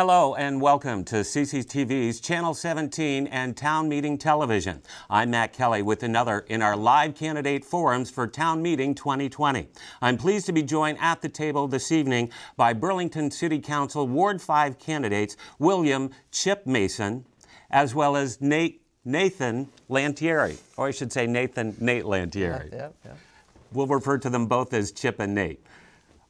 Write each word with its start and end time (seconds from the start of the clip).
Hello 0.00 0.34
and 0.34 0.62
welcome 0.62 1.04
to 1.04 1.16
CCTV's 1.16 2.20
Channel 2.20 2.54
17 2.54 3.26
and 3.26 3.54
Town 3.54 3.86
Meeting 3.86 4.16
Television. 4.16 4.80
I'm 5.10 5.28
Matt 5.28 5.52
Kelly 5.52 5.82
with 5.82 6.02
another 6.02 6.38
in 6.48 6.62
our 6.62 6.74
live 6.74 7.14
candidate 7.14 7.66
forums 7.66 8.10
for 8.10 8.26
Town 8.26 8.62
Meeting 8.62 8.94
2020. 8.94 9.68
I'm 10.00 10.16
pleased 10.16 10.46
to 10.46 10.54
be 10.54 10.62
joined 10.62 10.96
at 11.02 11.20
the 11.20 11.28
table 11.28 11.68
this 11.68 11.92
evening 11.92 12.30
by 12.56 12.72
Burlington 12.72 13.30
City 13.30 13.58
Council 13.58 14.08
Ward 14.08 14.40
5 14.40 14.78
candidates 14.78 15.36
William 15.58 16.12
Chip 16.32 16.66
Mason, 16.66 17.26
as 17.70 17.94
well 17.94 18.16
as 18.16 18.40
Nate 18.40 18.80
Nathan 19.04 19.68
Lantieri, 19.90 20.56
or 20.78 20.86
I 20.86 20.92
should 20.92 21.12
say 21.12 21.26
Nathan 21.26 21.76
Nate 21.78 22.04
Lantieri. 22.04 22.90
We'll 23.72 23.86
refer 23.86 24.16
to 24.16 24.30
them 24.30 24.46
both 24.46 24.72
as 24.72 24.92
Chip 24.92 25.20
and 25.20 25.34
Nate. 25.34 25.62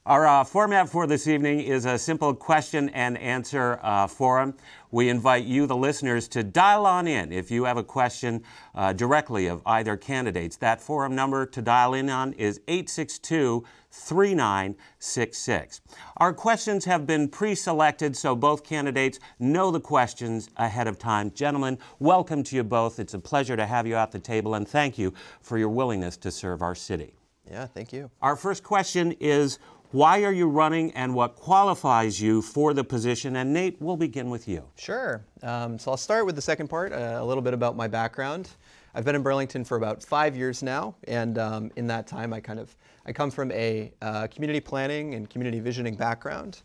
Our 0.03 0.25
uh, 0.25 0.43
format 0.43 0.89
for 0.89 1.05
this 1.05 1.27
evening 1.27 1.59
is 1.59 1.85
a 1.85 1.95
simple 1.95 2.33
question 2.33 2.89
and 2.89 3.19
answer 3.19 3.79
uh, 3.83 4.07
forum. 4.07 4.55
We 4.89 5.09
invite 5.09 5.43
you, 5.43 5.67
the 5.67 5.75
listeners, 5.75 6.27
to 6.29 6.41
dial 6.43 6.87
on 6.87 7.07
in 7.07 7.31
if 7.31 7.51
you 7.51 7.65
have 7.65 7.77
a 7.77 7.83
question 7.83 8.41
uh, 8.73 8.93
directly 8.93 9.45
of 9.45 9.61
either 9.63 9.97
candidates. 9.97 10.57
That 10.57 10.81
forum 10.81 11.13
number 11.13 11.45
to 11.45 11.61
dial 11.61 11.93
in 11.93 12.09
on 12.09 12.33
is 12.33 12.59
862 12.67 13.63
3966. 13.91 15.81
Our 16.17 16.33
questions 16.33 16.85
have 16.85 17.05
been 17.05 17.27
pre 17.29 17.53
selected, 17.53 18.17
so 18.17 18.35
both 18.35 18.63
candidates 18.63 19.19
know 19.37 19.69
the 19.69 19.79
questions 19.79 20.49
ahead 20.57 20.87
of 20.87 20.97
time. 20.97 21.29
Gentlemen, 21.29 21.77
welcome 21.99 22.41
to 22.45 22.55
you 22.55 22.63
both. 22.63 22.99
It's 22.99 23.13
a 23.13 23.19
pleasure 23.19 23.55
to 23.55 23.67
have 23.67 23.85
you 23.85 23.93
at 23.93 24.11
the 24.11 24.17
table, 24.17 24.55
and 24.55 24.67
thank 24.67 24.97
you 24.97 25.13
for 25.41 25.59
your 25.59 25.69
willingness 25.69 26.17
to 26.17 26.31
serve 26.31 26.63
our 26.63 26.73
city. 26.73 27.13
Yeah, 27.49 27.65
thank 27.65 27.91
you. 27.91 28.09
Our 28.21 28.35
first 28.35 28.63
question 28.63 29.13
is 29.19 29.59
why 29.91 30.23
are 30.23 30.31
you 30.31 30.47
running 30.47 30.91
and 30.93 31.13
what 31.13 31.35
qualifies 31.35 32.21
you 32.21 32.41
for 32.41 32.73
the 32.73 32.83
position? 32.83 33.35
And 33.35 33.51
Nate, 33.51 33.75
we'll 33.81 33.97
begin 33.97 34.29
with 34.29 34.47
you. 34.47 34.63
Sure. 34.77 35.21
Um, 35.43 35.77
so 35.77 35.91
I'll 35.91 35.97
start 35.97 36.25
with 36.25 36.35
the 36.35 36.41
second 36.41 36.69
part, 36.69 36.93
uh, 36.93 37.17
a 37.19 37.25
little 37.25 37.41
bit 37.41 37.53
about 37.53 37.75
my 37.75 37.89
background. 37.89 38.49
I've 38.95 39.03
been 39.03 39.15
in 39.15 39.23
Burlington 39.23 39.65
for 39.65 39.75
about 39.75 40.01
five 40.01 40.35
years 40.35 40.63
now, 40.63 40.95
and 41.05 41.37
um, 41.37 41.71
in 41.75 41.87
that 41.87 42.07
time, 42.07 42.33
I 42.33 42.39
kind 42.39 42.59
of 42.59 42.75
I 43.05 43.11
come 43.11 43.31
from 43.31 43.51
a 43.51 43.91
uh, 44.01 44.27
community 44.27 44.59
planning 44.59 45.15
and 45.15 45.29
community 45.29 45.59
visioning 45.59 45.95
background. 45.95 46.61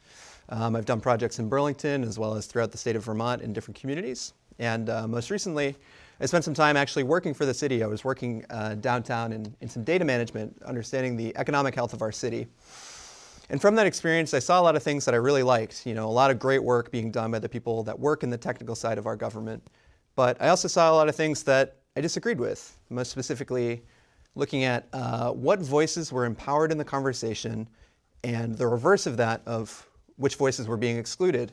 Um, 0.49 0.77
I've 0.77 0.85
done 0.85 1.01
projects 1.01 1.39
in 1.39 1.49
Burlington 1.49 2.05
as 2.05 2.19
well 2.19 2.35
as 2.35 2.47
throughout 2.47 2.71
the 2.71 2.79
state 2.79 2.95
of 2.95 3.05
Vermont 3.05 3.43
in 3.43 3.53
different 3.53 3.79
communities, 3.79 4.35
and 4.59 4.89
uh, 4.89 5.07
most 5.09 5.31
recently, 5.31 5.77
I 6.19 6.27
spent 6.27 6.45
some 6.45 6.55
time 6.55 6.77
actually 6.77 7.03
working 7.03 7.35
for 7.35 7.45
the 7.45 7.53
city. 7.53 7.83
I 7.83 7.87
was 7.87 8.03
working 8.03 8.45
uh, 8.49 8.77
downtown 8.77 9.33
in, 9.33 9.55
in 9.61 9.69
some 9.69 9.85
data 9.85 10.05
management, 10.05 10.57
understanding 10.65 11.17
the 11.17 11.37
economic 11.37 11.75
health 11.75 11.93
of 11.93 12.01
our 12.01 12.13
city. 12.13 12.47
And 13.51 13.61
from 13.61 13.75
that 13.77 13.87
experience, 13.87 14.33
I 14.33 14.39
saw 14.39 14.61
a 14.61 14.63
lot 14.63 14.77
of 14.77 14.83
things 14.83 15.05
that 15.05 15.15
I 15.15 15.19
really 15.19 15.43
liked. 15.43 15.87
You 15.87 15.95
know, 15.95 16.09
a 16.09 16.11
lot 16.11 16.31
of 16.31 16.39
great 16.39 16.63
work 16.63 16.91
being 16.91 17.11
done 17.11 17.31
by 17.31 17.39
the 17.39 17.49
people 17.49 17.83
that 17.85 17.99
work 17.99 18.23
in 18.23 18.31
the 18.31 18.39
technical 18.39 18.75
side 18.75 18.97
of 18.99 19.07
our 19.07 19.15
government. 19.15 19.63
But 20.15 20.41
I 20.41 20.49
also 20.49 20.69
saw 20.69 20.91
a 20.91 20.95
lot 20.95 21.09
of 21.09 21.15
things 21.15 21.43
that 21.43 21.77
I 21.97 22.01
disagreed 22.01 22.41
with, 22.41 22.77
most 22.89 23.11
specifically 23.11 23.83
looking 24.35 24.65
at 24.65 24.89
uh, 24.93 25.33
what 25.33 25.61
voices 25.61 26.13
were 26.13 26.25
empowered 26.25 26.73
in 26.73 26.79
the 26.79 26.85
conversation 26.85 27.69
and 28.25 28.57
the 28.57 28.67
reverse 28.67 29.07
of 29.07 29.17
that 29.19 29.43
of 29.47 29.87
which 30.17 30.37
voices 30.37 30.67
were 30.67 30.77
being 30.77 30.97
excluded 30.97 31.53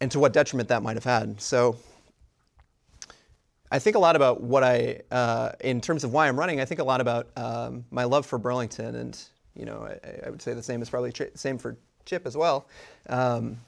and 0.00 0.10
to 0.10 0.18
what 0.18 0.32
detriment 0.32 0.68
that 0.68 0.82
might 0.82 0.96
have 0.96 1.04
had. 1.04 1.40
So 1.40 1.76
I 3.72 3.78
think 3.78 3.96
a 3.96 3.98
lot 3.98 4.16
about 4.16 4.42
what 4.42 4.62
I, 4.62 5.00
uh, 5.10 5.52
in 5.60 5.80
terms 5.80 6.04
of 6.04 6.12
why 6.12 6.28
I'm 6.28 6.38
running, 6.38 6.60
I 6.60 6.66
think 6.66 6.78
a 6.78 6.84
lot 6.84 7.00
about 7.00 7.30
um, 7.36 7.86
my 7.90 8.04
love 8.04 8.26
for 8.26 8.38
Burlington 8.38 8.96
and 8.96 9.18
you 9.54 9.64
know, 9.64 9.82
I, 9.82 10.26
I, 10.26 10.30
would 10.30 10.40
say 10.40 10.54
the 10.54 10.62
same 10.62 10.82
is 10.82 10.90
probably 10.90 11.10
the 11.10 11.30
same 11.34 11.58
for 11.58 11.76
Chip 12.04 12.26
as 12.26 12.36
well. 12.36 12.68
Um, 13.08 13.58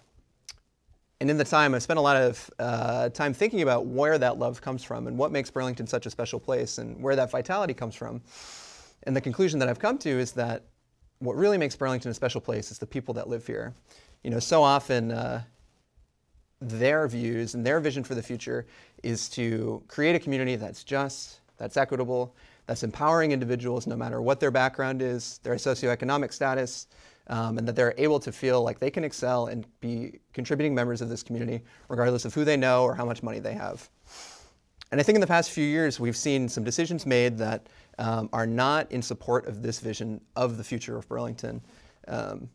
and 1.21 1.31
in 1.31 1.39
the 1.39 1.45
time, 1.45 1.75
I've 1.75 1.83
spent 1.83 1.99
a 1.99 2.03
lot 2.03 2.17
of 2.17 2.51
uh, 2.59 3.09
time 3.11 3.33
thinking 3.33 3.63
about 3.63 3.87
where 3.87 4.19
that 4.19 4.39
love 4.39 4.61
comes 4.61 4.85
from 4.85 5.07
and 5.07 5.17
what 5.17 5.33
makes 5.33 5.51
Burlington 5.51 5.87
such 5.87 6.05
a 6.07 6.11
special 6.11 6.41
place 6.41 6.79
and 6.79 7.01
where 7.01 7.17
that 7.17 7.31
vitality 7.31 7.73
comes 7.73 7.95
from. 7.95 8.21
And 9.05 9.17
the 9.17 9.21
conclusion 9.21 9.59
that 9.61 9.69
I've 9.69 9.79
come 9.79 9.97
to 9.99 10.11
is 10.11 10.33
that 10.33 10.65
what 11.21 11.37
really 11.37 11.57
makes 11.57 11.77
Burlington 11.77 12.11
a 12.11 12.15
special 12.15 12.41
place 12.41 12.71
is 12.71 12.79
the 12.79 12.87
people 12.87 13.15
that 13.15 13.29
live 13.29 13.47
here. 13.47 13.73
You 14.23 14.31
know, 14.31 14.39
so 14.39 14.63
often 14.63 15.13
uh, 15.13 15.43
their 16.69 17.07
views 17.09 17.55
and 17.55 17.65
their 17.65 17.81
vision 17.81 18.05
for 18.05 18.15
the 18.15 18.23
future 18.23 18.67
is 19.03 19.29
to 19.31 19.83
create 19.89 20.17
a 20.17 20.19
community 20.19 20.57
that's 20.57 20.85
just, 20.85 21.41
that's 21.57 21.77
equitable, 21.77 22.35
that's 22.67 22.83
empowering 22.83 23.33
individuals 23.33 23.87
no 23.87 23.97
matter 23.97 24.23
what 24.23 24.41
their 24.41 24.51
background 24.51 25.03
is, 25.03 25.39
their 25.43 25.55
socioeconomic 25.55 26.33
status, 26.33 26.87
um, 27.29 27.59
and 27.59 27.67
that 27.67 27.77
they're 27.77 27.95
able 27.97 28.21
to 28.21 28.33
feel 28.33 28.63
like 28.63 28.79
they 28.79 28.91
can 28.91 29.05
excel 29.05 29.47
and 29.47 29.67
be 29.81 30.21
contributing 30.33 30.75
members 30.75 31.01
of 31.01 31.09
this 31.09 31.23
community 31.23 31.63
regardless 31.89 32.25
of 32.25 32.35
who 32.35 32.45
they 32.45 32.57
know 32.57 32.85
or 32.85 32.95
how 32.95 33.05
much 33.05 33.23
money 33.23 33.39
they 33.39 33.55
have. 33.55 33.89
And 34.91 35.01
I 35.01 35.05
think 35.05 35.17
in 35.17 35.21
the 35.21 35.27
past 35.27 35.51
few 35.51 35.65
years, 35.65 35.99
we've 35.99 36.17
seen 36.17 36.49
some 36.49 36.63
decisions 36.63 37.07
made 37.07 37.39
that 37.39 37.67
um, 37.99 38.29
are 38.33 38.47
not 38.47 38.91
in 38.93 39.03
support 39.03 39.47
of 39.47 39.63
this 39.63 39.81
vision 39.81 40.21
of 40.37 40.57
the 40.57 40.65
future 40.65 40.97
of 40.97 41.09
Burlington. 41.09 41.63
Um, 42.07 42.49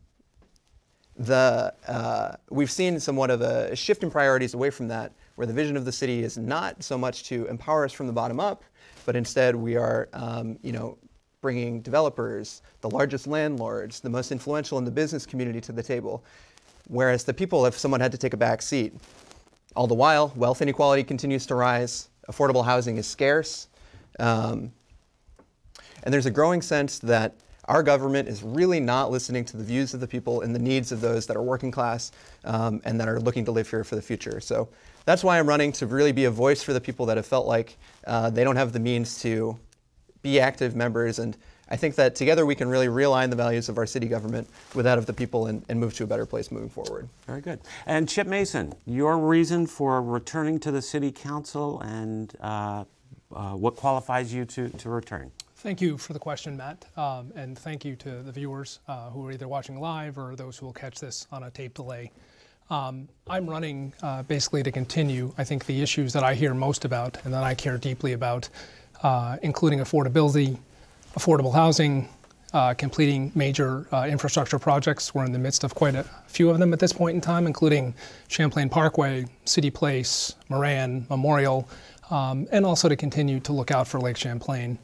the, 1.20 1.74
uh, 1.86 2.32
we've 2.48 2.70
seen 2.70 2.98
somewhat 2.98 3.30
of 3.30 3.42
a 3.42 3.76
shift 3.76 4.02
in 4.02 4.10
priorities 4.10 4.54
away 4.54 4.70
from 4.70 4.88
that, 4.88 5.12
where 5.34 5.46
the 5.46 5.52
vision 5.52 5.76
of 5.76 5.84
the 5.84 5.92
city 5.92 6.22
is 6.22 6.38
not 6.38 6.82
so 6.82 6.96
much 6.96 7.24
to 7.24 7.46
empower 7.46 7.84
us 7.84 7.92
from 7.92 8.06
the 8.06 8.12
bottom 8.12 8.40
up, 8.40 8.64
but 9.04 9.14
instead 9.14 9.54
we 9.54 9.76
are, 9.76 10.08
um, 10.14 10.58
you 10.62 10.72
know, 10.72 10.96
bringing 11.42 11.82
developers, 11.82 12.62
the 12.80 12.88
largest 12.88 13.26
landlords, 13.26 14.00
the 14.00 14.08
most 14.08 14.32
influential 14.32 14.78
in 14.78 14.84
the 14.84 14.90
business 14.90 15.26
community 15.26 15.60
to 15.60 15.72
the 15.72 15.82
table, 15.82 16.24
whereas 16.88 17.22
the 17.22 17.34
people 17.34 17.64
have 17.64 17.76
somewhat 17.76 18.00
had 18.00 18.12
to 18.12 18.18
take 18.18 18.32
a 18.32 18.38
back 18.38 18.62
seat. 18.62 18.94
All 19.76 19.86
the 19.86 19.94
while, 19.94 20.32
wealth 20.36 20.62
inequality 20.62 21.04
continues 21.04 21.44
to 21.46 21.54
rise, 21.54 22.08
affordable 22.30 22.64
housing 22.64 22.96
is 22.96 23.06
scarce, 23.06 23.68
um, 24.18 24.72
and 26.02 26.14
there's 26.14 26.26
a 26.26 26.30
growing 26.30 26.62
sense 26.62 26.98
that 27.00 27.34
our 27.70 27.84
government 27.84 28.28
is 28.28 28.42
really 28.42 28.80
not 28.80 29.12
listening 29.12 29.44
to 29.44 29.56
the 29.56 29.62
views 29.62 29.94
of 29.94 30.00
the 30.00 30.06
people 30.06 30.40
and 30.40 30.52
the 30.52 30.58
needs 30.58 30.90
of 30.90 31.00
those 31.00 31.24
that 31.26 31.36
are 31.36 31.42
working 31.42 31.70
class 31.70 32.10
um, 32.44 32.82
and 32.84 32.98
that 33.00 33.08
are 33.08 33.20
looking 33.20 33.44
to 33.44 33.52
live 33.52 33.70
here 33.70 33.84
for 33.84 33.94
the 33.94 34.02
future. 34.02 34.40
So 34.40 34.68
that's 35.04 35.22
why 35.22 35.38
I'm 35.38 35.48
running 35.48 35.70
to 35.72 35.86
really 35.86 36.10
be 36.10 36.24
a 36.24 36.32
voice 36.32 36.64
for 36.64 36.72
the 36.72 36.80
people 36.80 37.06
that 37.06 37.16
have 37.16 37.26
felt 37.26 37.46
like 37.46 37.78
uh, 38.08 38.28
they 38.28 38.42
don't 38.42 38.56
have 38.56 38.72
the 38.72 38.80
means 38.80 39.22
to 39.22 39.56
be 40.20 40.40
active 40.40 40.74
members. 40.74 41.20
And 41.20 41.36
I 41.68 41.76
think 41.76 41.94
that 41.94 42.16
together 42.16 42.44
we 42.44 42.56
can 42.56 42.68
really 42.68 42.88
realign 42.88 43.30
the 43.30 43.36
values 43.36 43.68
of 43.68 43.78
our 43.78 43.86
city 43.86 44.08
government 44.08 44.48
with 44.74 44.84
that 44.84 44.98
of 44.98 45.06
the 45.06 45.12
people 45.12 45.46
and, 45.46 45.64
and 45.68 45.78
move 45.78 45.94
to 45.94 46.02
a 46.02 46.08
better 46.08 46.26
place 46.26 46.50
moving 46.50 46.70
forward. 46.70 47.08
Very 47.28 47.40
good. 47.40 47.60
And 47.86 48.08
Chip 48.08 48.26
Mason, 48.26 48.74
your 48.84 49.16
reason 49.16 49.68
for 49.68 50.02
returning 50.02 50.58
to 50.58 50.72
the 50.72 50.82
city 50.82 51.12
council 51.12 51.80
and 51.82 52.34
uh, 52.40 52.84
uh, 53.32 53.52
what 53.52 53.76
qualifies 53.76 54.34
you 54.34 54.44
to, 54.44 54.70
to 54.70 54.90
return? 54.90 55.30
Thank 55.62 55.82
you 55.82 55.98
for 55.98 56.14
the 56.14 56.18
question, 56.18 56.56
Matt, 56.56 56.86
um, 56.96 57.32
and 57.36 57.58
thank 57.58 57.84
you 57.84 57.94
to 57.96 58.22
the 58.22 58.32
viewers 58.32 58.78
uh, 58.88 59.10
who 59.10 59.26
are 59.26 59.32
either 59.32 59.46
watching 59.46 59.78
live 59.78 60.16
or 60.16 60.34
those 60.34 60.56
who 60.56 60.64
will 60.64 60.72
catch 60.72 60.98
this 60.98 61.26
on 61.30 61.42
a 61.42 61.50
tape 61.50 61.74
delay. 61.74 62.10
Um, 62.70 63.10
I'm 63.28 63.46
running 63.46 63.92
uh, 64.02 64.22
basically 64.22 64.62
to 64.62 64.72
continue, 64.72 65.34
I 65.36 65.44
think, 65.44 65.66
the 65.66 65.82
issues 65.82 66.14
that 66.14 66.22
I 66.22 66.32
hear 66.32 66.54
most 66.54 66.86
about 66.86 67.18
and 67.24 67.34
that 67.34 67.42
I 67.42 67.54
care 67.54 67.76
deeply 67.76 68.14
about, 68.14 68.48
uh, 69.02 69.36
including 69.42 69.80
affordability, 69.80 70.56
affordable 71.18 71.52
housing, 71.52 72.08
uh, 72.54 72.72
completing 72.72 73.30
major 73.34 73.86
uh, 73.92 74.06
infrastructure 74.08 74.58
projects. 74.58 75.14
We're 75.14 75.26
in 75.26 75.32
the 75.32 75.38
midst 75.38 75.62
of 75.62 75.74
quite 75.74 75.94
a 75.94 76.06
few 76.26 76.48
of 76.48 76.58
them 76.58 76.72
at 76.72 76.78
this 76.78 76.94
point 76.94 77.16
in 77.16 77.20
time, 77.20 77.46
including 77.46 77.94
Champlain 78.28 78.70
Parkway, 78.70 79.26
City 79.44 79.68
Place, 79.68 80.36
Moran, 80.48 81.06
Memorial, 81.10 81.68
um, 82.08 82.48
and 82.50 82.64
also 82.64 82.88
to 82.88 82.96
continue 82.96 83.40
to 83.40 83.52
look 83.52 83.70
out 83.70 83.86
for 83.86 84.00
Lake 84.00 84.16
Champlain. 84.16 84.78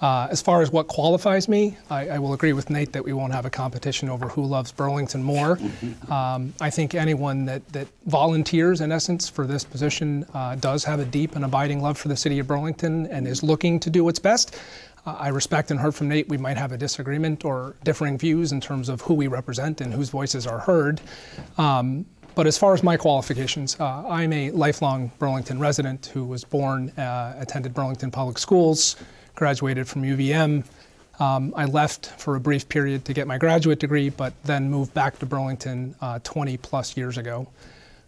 Uh, 0.00 0.28
as 0.30 0.40
far 0.40 0.62
as 0.62 0.70
what 0.70 0.86
qualifies 0.86 1.48
me, 1.48 1.76
I, 1.90 2.10
I, 2.10 2.18
will 2.20 2.32
agree 2.32 2.52
with 2.52 2.70
Nate 2.70 2.92
that 2.92 3.04
we 3.04 3.12
won't 3.12 3.32
have 3.32 3.46
a 3.46 3.50
competition 3.50 4.08
over 4.08 4.28
who 4.28 4.44
loves 4.44 4.70
Burlington 4.72 5.22
more. 5.22 5.58
Um, 6.08 6.54
I 6.60 6.70
think 6.70 6.94
anyone 6.94 7.44
that, 7.46 7.66
that 7.72 7.86
volunteers, 8.06 8.80
in 8.80 8.92
essence, 8.92 9.28
for 9.28 9.46
this 9.46 9.64
position 9.64 10.24
uh, 10.32 10.54
does 10.54 10.84
have 10.84 11.00
a 11.00 11.04
deep 11.04 11.36
and 11.36 11.44
abiding 11.44 11.82
love 11.82 11.98
for 11.98 12.08
the 12.08 12.16
city 12.16 12.38
of 12.38 12.46
Burlington 12.46 13.06
and 13.06 13.26
is 13.28 13.42
looking 13.42 13.78
to 13.80 13.90
do 13.90 14.04
what's 14.04 14.18
best. 14.18 14.58
Uh, 15.04 15.16
I 15.18 15.28
respect 15.28 15.70
and 15.70 15.78
heard 15.78 15.94
from 15.94 16.08
Nate 16.08 16.28
we 16.28 16.38
might 16.38 16.56
have 16.56 16.72
a 16.72 16.78
disagreement 16.78 17.44
or 17.44 17.74
differing 17.84 18.16
views 18.16 18.52
in 18.52 18.60
terms 18.60 18.88
of 18.88 19.02
who 19.02 19.14
we 19.14 19.26
represent 19.26 19.80
and 19.80 19.92
whose 19.92 20.08
voices 20.08 20.46
are 20.46 20.58
heard. 20.58 21.00
Um, 21.58 22.06
but 22.34 22.46
as 22.46 22.56
far 22.56 22.72
as 22.72 22.82
my 22.82 22.96
qualifications, 22.96 23.78
uh, 23.78 24.08
I'm 24.08 24.32
a 24.32 24.50
lifelong 24.52 25.10
Burlington 25.18 25.58
resident 25.58 26.06
who 26.06 26.24
was 26.24 26.44
born, 26.44 26.90
uh, 26.90 27.34
attended 27.38 27.74
Burlington 27.74 28.10
Public 28.10 28.38
Schools 28.38 28.96
graduated 29.38 29.86
from 29.86 30.02
UVM. 30.02 30.64
Um, 31.20 31.54
I 31.56 31.64
left 31.64 32.06
for 32.18 32.34
a 32.34 32.40
brief 32.40 32.68
period 32.68 33.04
to 33.04 33.14
get 33.14 33.28
my 33.28 33.38
graduate 33.38 33.78
degree, 33.78 34.10
but 34.10 34.32
then 34.42 34.68
moved 34.68 34.92
back 34.94 35.16
to 35.20 35.26
Burlington 35.26 35.94
uh, 36.00 36.18
20 36.24 36.56
plus 36.56 36.96
years 36.96 37.18
ago. 37.18 37.46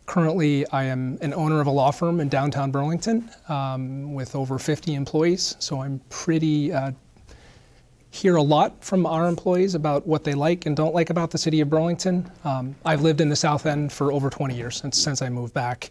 Currently, 0.07 0.67
I 0.73 0.85
am 0.85 1.19
an 1.21 1.33
owner 1.33 1.61
of 1.61 1.69
a 1.69 1.71
law 1.71 1.93
firm 1.93 2.19
in 2.19 2.29
downtown 2.29 2.73
Burlington 2.73 3.31
um, 3.49 4.13
with 4.13 4.35
over 4.35 4.59
50 4.59 4.95
employees, 4.95 5.55
so 5.61 5.81
I'm 5.81 6.01
pretty 6.09 6.73
uh, 6.73 6.91
hear 8.11 8.35
a 8.35 8.43
lot 8.43 8.85
from 8.85 9.07
our 9.07 9.29
employees 9.29 9.77
about 9.77 10.05
what 10.09 10.25
they 10.25 10.35
like 10.35 10.67
and 10.67 10.77
don't 10.77 10.95
like 10.95 11.11
about 11.11 11.31
the 11.31 11.39
city 11.39 11.61
of 11.61 11.71
Burlington. 11.71 12.29
Um, 12.43 12.75
I've 12.85 13.03
lived 13.03 13.21
in 13.21 13.29
the 13.29 13.37
South 13.37 13.67
End 13.67 13.93
for 13.93 14.13
over 14.13 14.31
20 14.31 14.57
years 14.57 14.77
since, 14.77 14.99
since 14.99 15.23
I 15.23 15.29
moved 15.29 15.55
back 15.55 15.91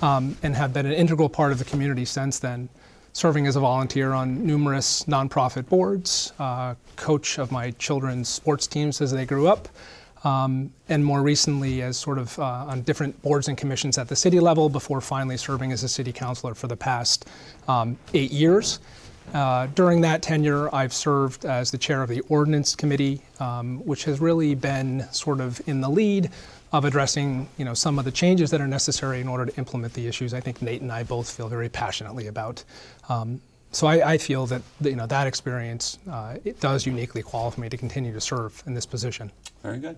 um, 0.00 0.34
and 0.42 0.56
have 0.56 0.72
been 0.72 0.86
an 0.86 0.92
integral 0.92 1.28
part 1.28 1.52
of 1.52 1.58
the 1.58 1.66
community 1.66 2.06
since 2.06 2.38
then, 2.38 2.70
serving 3.18 3.48
as 3.48 3.56
a 3.56 3.60
volunteer 3.60 4.12
on 4.12 4.46
numerous 4.46 5.02
nonprofit 5.06 5.68
boards, 5.68 6.32
uh, 6.38 6.72
coach 6.94 7.40
of 7.40 7.50
my 7.50 7.72
children's 7.72 8.28
sports 8.28 8.68
teams 8.68 9.00
as 9.00 9.10
they 9.10 9.26
grew 9.26 9.48
up, 9.48 9.68
um, 10.22 10.72
and 10.88 11.04
more 11.04 11.20
recently 11.20 11.82
as 11.82 11.96
sort 11.96 12.16
of 12.16 12.38
uh, 12.38 12.44
on 12.68 12.80
different 12.82 13.20
boards 13.20 13.48
and 13.48 13.58
commissions 13.58 13.98
at 13.98 14.06
the 14.06 14.14
city 14.14 14.38
level 14.38 14.68
before 14.68 15.00
finally 15.00 15.36
serving 15.36 15.72
as 15.72 15.82
a 15.82 15.88
city 15.88 16.12
councilor 16.12 16.54
for 16.54 16.68
the 16.68 16.76
past 16.76 17.28
um, 17.66 17.98
eight 18.14 18.30
years. 18.30 18.78
Uh, 19.34 19.66
during 19.74 20.00
that 20.00 20.22
tenure, 20.22 20.74
I've 20.74 20.92
served 20.92 21.44
as 21.44 21.70
the 21.70 21.78
chair 21.78 22.02
of 22.02 22.08
the 22.08 22.20
Ordinance 22.22 22.74
Committee, 22.74 23.20
um, 23.40 23.84
which 23.84 24.04
has 24.04 24.20
really 24.20 24.54
been 24.54 25.06
sort 25.12 25.40
of 25.40 25.60
in 25.68 25.80
the 25.80 25.88
lead 25.88 26.30
of 26.72 26.84
addressing, 26.84 27.48
you 27.56 27.64
know, 27.64 27.74
some 27.74 27.98
of 27.98 28.04
the 28.04 28.10
changes 28.10 28.50
that 28.50 28.60
are 28.60 28.66
necessary 28.66 29.20
in 29.20 29.28
order 29.28 29.46
to 29.46 29.56
implement 29.56 29.94
the 29.94 30.06
issues. 30.06 30.34
I 30.34 30.40
think 30.40 30.62
Nate 30.62 30.80
and 30.80 30.92
I 30.92 31.02
both 31.02 31.30
feel 31.30 31.48
very 31.48 31.68
passionately 31.68 32.26
about. 32.26 32.64
Um, 33.08 33.40
so 33.70 33.86
I, 33.86 34.12
I, 34.12 34.18
feel 34.18 34.46
that 34.46 34.62
you 34.80 34.96
know 34.96 35.06
that 35.06 35.26
experience 35.26 35.98
uh, 36.10 36.36
it 36.44 36.58
does 36.60 36.86
uniquely 36.86 37.22
qualify 37.22 37.62
me 37.62 37.68
to 37.68 37.76
continue 37.76 38.12
to 38.12 38.20
serve 38.20 38.62
in 38.66 38.74
this 38.74 38.86
position. 38.86 39.30
Very 39.62 39.78
good. 39.78 39.96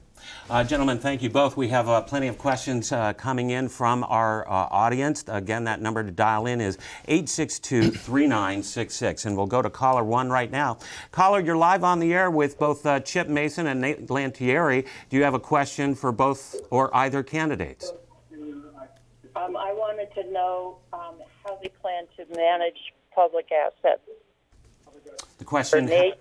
Uh, 0.49 0.65
gentlemen, 0.65 0.99
thank 0.99 1.23
you 1.23 1.31
both. 1.31 1.57
We 1.57 1.69
have 1.69 1.89
uh, 1.89 2.01
plenty 2.01 2.29
of 2.29 2.39
questions 2.39 2.93
uh, 2.93 3.13
coming 3.13 3.51
in 3.51 3.69
from 3.69 4.05
our 4.05 4.49
uh, 4.49 4.69
audience. 4.71 5.25
Again, 5.29 5.65
that 5.65 5.81
number 5.81 6.03
to 6.03 6.11
dial 6.11 6.47
in 6.47 6.61
is 6.61 6.79
862 7.09 7.91
3966. 7.91 9.27
And 9.27 9.37
we'll 9.37 9.47
go 9.47 9.61
to 9.61 9.71
caller 9.71 10.03
one 10.03 10.31
right 10.31 10.51
now. 10.51 10.79
Caller, 11.13 11.41
you're 11.41 11.57
live 11.57 11.85
on 11.85 12.01
the 12.01 12.13
air 12.15 12.31
with 12.31 12.59
both 12.59 12.85
uh, 12.87 13.01
Chip 13.01 13.29
Mason 13.29 13.67
and 13.67 13.81
Nate 13.81 14.07
Lantieri. 14.07 14.87
Do 15.11 15.17
you 15.17 15.25
have 15.25 15.35
a 15.35 15.41
question 15.41 15.95
for 15.95 16.11
both 16.11 16.57
or 16.71 16.95
either 16.97 17.23
candidates? 17.23 17.93
Um, 19.37 19.57
I 19.57 19.73
wanted 19.73 20.13
to 20.15 20.33
know 20.33 20.79
um, 20.93 21.15
how 21.45 21.59
they 21.63 21.69
plan 21.81 22.05
to 22.17 22.25
manage 22.35 22.93
public 23.21 23.51
assets. 23.53 24.01
The 25.39 25.45
question. 25.45 25.87
For 25.87 25.95
Nate, 25.95 26.15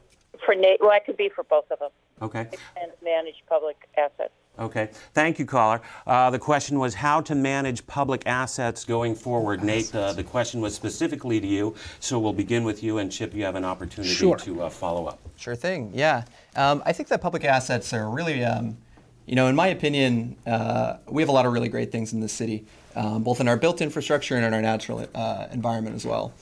for 0.45 0.55
Nate, 0.55 0.79
well, 0.81 0.91
it 0.91 1.05
could 1.05 1.17
be 1.17 1.29
for 1.29 1.43
both 1.43 1.71
of 1.71 1.79
them. 1.79 1.91
Okay. 2.21 2.47
And 2.81 2.91
manage 3.01 3.35
public 3.47 3.77
assets. 3.97 4.33
Okay. 4.57 4.89
Thank 5.13 5.39
you, 5.39 5.45
caller. 5.45 5.79
Uh, 6.05 6.29
the 6.29 6.39
question 6.39 6.77
was 6.79 6.93
how 6.93 7.21
to 7.21 7.33
manage 7.33 7.87
public 7.87 8.23
assets 8.25 8.83
going 8.83 9.15
forward. 9.15 9.63
Nate, 9.63 9.95
uh, 9.95 10.11
the 10.11 10.23
question 10.23 10.59
was 10.59 10.75
specifically 10.75 11.39
to 11.39 11.47
you, 11.47 11.73
so 12.01 12.19
we'll 12.19 12.33
begin 12.33 12.65
with 12.65 12.83
you, 12.83 12.97
and 12.97 13.09
Chip, 13.09 13.33
you 13.33 13.45
have 13.45 13.55
an 13.55 13.63
opportunity 13.63 14.13
sure. 14.13 14.35
to 14.35 14.63
uh, 14.63 14.69
follow 14.69 15.05
up. 15.05 15.19
Sure 15.37 15.55
thing. 15.55 15.91
Yeah. 15.93 16.25
Um, 16.57 16.83
I 16.85 16.91
think 16.91 17.07
that 17.07 17.21
public 17.21 17.45
assets 17.45 17.93
are 17.93 18.09
really, 18.09 18.43
um, 18.43 18.77
you 19.25 19.35
know, 19.35 19.47
in 19.47 19.55
my 19.55 19.67
opinion, 19.67 20.35
uh, 20.45 20.97
we 21.07 21.21
have 21.21 21.29
a 21.29 21.31
lot 21.39 21.45
of 21.45 21.53
really 21.53 21.69
great 21.69 21.89
things 21.89 22.11
in 22.11 22.19
this 22.19 22.33
city, 22.33 22.65
um, 22.97 23.23
both 23.23 23.39
in 23.39 23.47
our 23.47 23.55
built 23.55 23.79
infrastructure 23.79 24.35
and 24.35 24.43
in 24.43 24.53
our 24.53 24.61
natural 24.61 25.07
uh, 25.15 25.47
environment 25.53 25.95
as 25.95 26.05
well. 26.05 26.33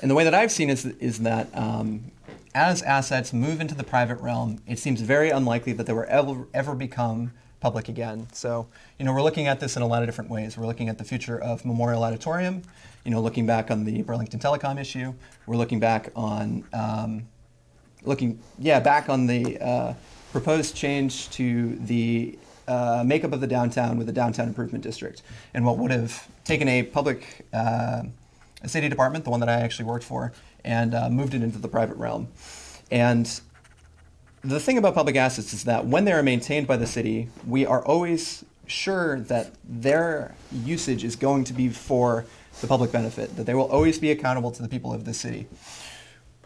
And 0.00 0.10
the 0.10 0.14
way 0.14 0.24
that 0.24 0.34
I've 0.34 0.52
seen 0.52 0.68
is, 0.68 0.84
is 0.84 1.20
that 1.20 1.48
um, 1.56 2.12
as 2.54 2.82
assets 2.82 3.32
move 3.32 3.60
into 3.60 3.74
the 3.74 3.84
private 3.84 4.20
realm, 4.20 4.60
it 4.66 4.78
seems 4.78 5.00
very 5.00 5.30
unlikely 5.30 5.72
that 5.74 5.86
they 5.86 5.92
will 5.92 6.04
ever, 6.08 6.46
ever 6.52 6.74
become 6.74 7.32
public 7.60 7.88
again. 7.88 8.28
So, 8.32 8.66
you 8.98 9.04
know, 9.04 9.12
we're 9.12 9.22
looking 9.22 9.46
at 9.46 9.60
this 9.60 9.76
in 9.76 9.82
a 9.82 9.86
lot 9.86 10.02
of 10.02 10.08
different 10.08 10.30
ways. 10.30 10.56
We're 10.56 10.66
looking 10.66 10.88
at 10.88 10.98
the 10.98 11.04
future 11.04 11.40
of 11.40 11.64
Memorial 11.64 12.04
Auditorium, 12.04 12.62
you 13.04 13.10
know, 13.10 13.20
looking 13.20 13.46
back 13.46 13.70
on 13.70 13.84
the 13.84 14.02
Burlington 14.02 14.38
Telecom 14.38 14.78
issue. 14.78 15.14
We're 15.46 15.56
looking 15.56 15.80
back 15.80 16.10
on, 16.14 16.64
um, 16.72 17.26
looking, 18.02 18.38
yeah, 18.58 18.80
back 18.80 19.08
on 19.08 19.26
the 19.26 19.58
uh, 19.58 19.94
proposed 20.32 20.76
change 20.76 21.30
to 21.30 21.76
the 21.76 22.38
uh, 22.68 23.02
makeup 23.06 23.32
of 23.32 23.40
the 23.40 23.46
downtown 23.46 23.96
with 23.96 24.06
the 24.06 24.12
downtown 24.12 24.48
improvement 24.48 24.82
district 24.82 25.22
and 25.54 25.64
what 25.64 25.78
would 25.78 25.90
have 25.90 26.28
taken 26.44 26.68
a 26.68 26.82
public 26.82 27.46
uh, 27.52 28.02
a 28.62 28.68
city 28.68 28.88
department, 28.88 29.24
the 29.24 29.30
one 29.30 29.40
that 29.40 29.48
I 29.48 29.54
actually 29.54 29.86
worked 29.86 30.04
for, 30.04 30.32
and 30.64 30.94
uh, 30.94 31.08
moved 31.08 31.34
it 31.34 31.42
into 31.42 31.58
the 31.58 31.68
private 31.68 31.96
realm. 31.96 32.28
And 32.90 33.40
the 34.42 34.60
thing 34.60 34.78
about 34.78 34.94
public 34.94 35.16
assets 35.16 35.52
is 35.52 35.64
that 35.64 35.86
when 35.86 36.04
they 36.04 36.12
are 36.12 36.22
maintained 36.22 36.66
by 36.66 36.76
the 36.76 36.86
city, 36.86 37.28
we 37.46 37.66
are 37.66 37.84
always 37.84 38.44
sure 38.66 39.20
that 39.20 39.52
their 39.64 40.34
usage 40.52 41.04
is 41.04 41.16
going 41.16 41.44
to 41.44 41.52
be 41.52 41.68
for 41.68 42.24
the 42.60 42.66
public 42.66 42.92
benefit, 42.92 43.36
that 43.36 43.44
they 43.46 43.54
will 43.54 43.70
always 43.70 43.98
be 43.98 44.10
accountable 44.10 44.50
to 44.50 44.62
the 44.62 44.68
people 44.68 44.92
of 44.92 45.04
the 45.04 45.14
city. 45.14 45.46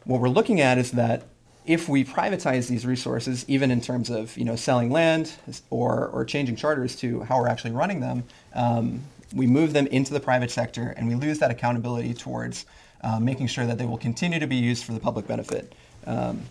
What 0.05 0.21
we're 0.21 0.29
looking 0.29 0.61
at 0.61 0.79
is 0.79 0.93
that 0.93 1.25
if 1.67 1.89
we 1.89 2.05
privatize 2.05 2.69
these 2.69 2.87
resources, 2.87 3.45
even 3.49 3.71
in 3.71 3.81
terms 3.81 4.11
of 4.11 4.37
you 4.37 4.45
know 4.45 4.57
selling 4.57 4.91
land 4.91 5.33
or, 5.69 6.09
or 6.09 6.25
changing 6.25 6.57
charters 6.57 6.97
to 6.97 7.21
how 7.23 7.39
we're 7.39 7.49
actually 7.49 7.73
running 7.73 8.01
them, 8.01 8.25
um, 8.55 9.03
we 9.35 9.47
move 9.47 9.73
them 9.73 9.87
into 9.89 10.13
the 10.13 10.21
private 10.21 10.51
sector 10.51 10.95
and 10.97 11.09
we 11.09 11.15
lose 11.15 11.39
that 11.39 11.51
accountability 11.51 12.15
towards 12.15 12.67
uh, 13.03 13.19
making 13.19 13.47
sure 13.47 13.67
that 13.67 13.79
they 13.79 13.87
will 13.87 13.99
continue 13.99 14.39
to 14.39 14.47
be 14.47 14.57
used 14.57 14.85
for 14.85 14.93
the 14.93 15.01
public 15.01 15.27
benefit. 15.27 15.75
Um, 16.07 16.43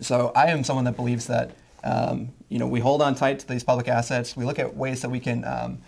so 0.00 0.32
I 0.34 0.48
am 0.48 0.62
someone 0.64 0.84
that 0.84 0.96
believes 0.96 1.26
that 1.26 1.52
um, 1.84 2.30
you 2.48 2.58
know 2.58 2.66
we 2.66 2.80
hold 2.80 3.02
on 3.02 3.14
tight 3.14 3.38
to 3.40 3.48
these 3.48 3.64
public 3.64 3.88
assets. 3.88 4.36
We 4.36 4.44
look 4.44 4.58
at 4.58 4.76
ways 4.76 5.02
that 5.02 5.10
we 5.10 5.20
can 5.20 5.44
um, 5.44 5.78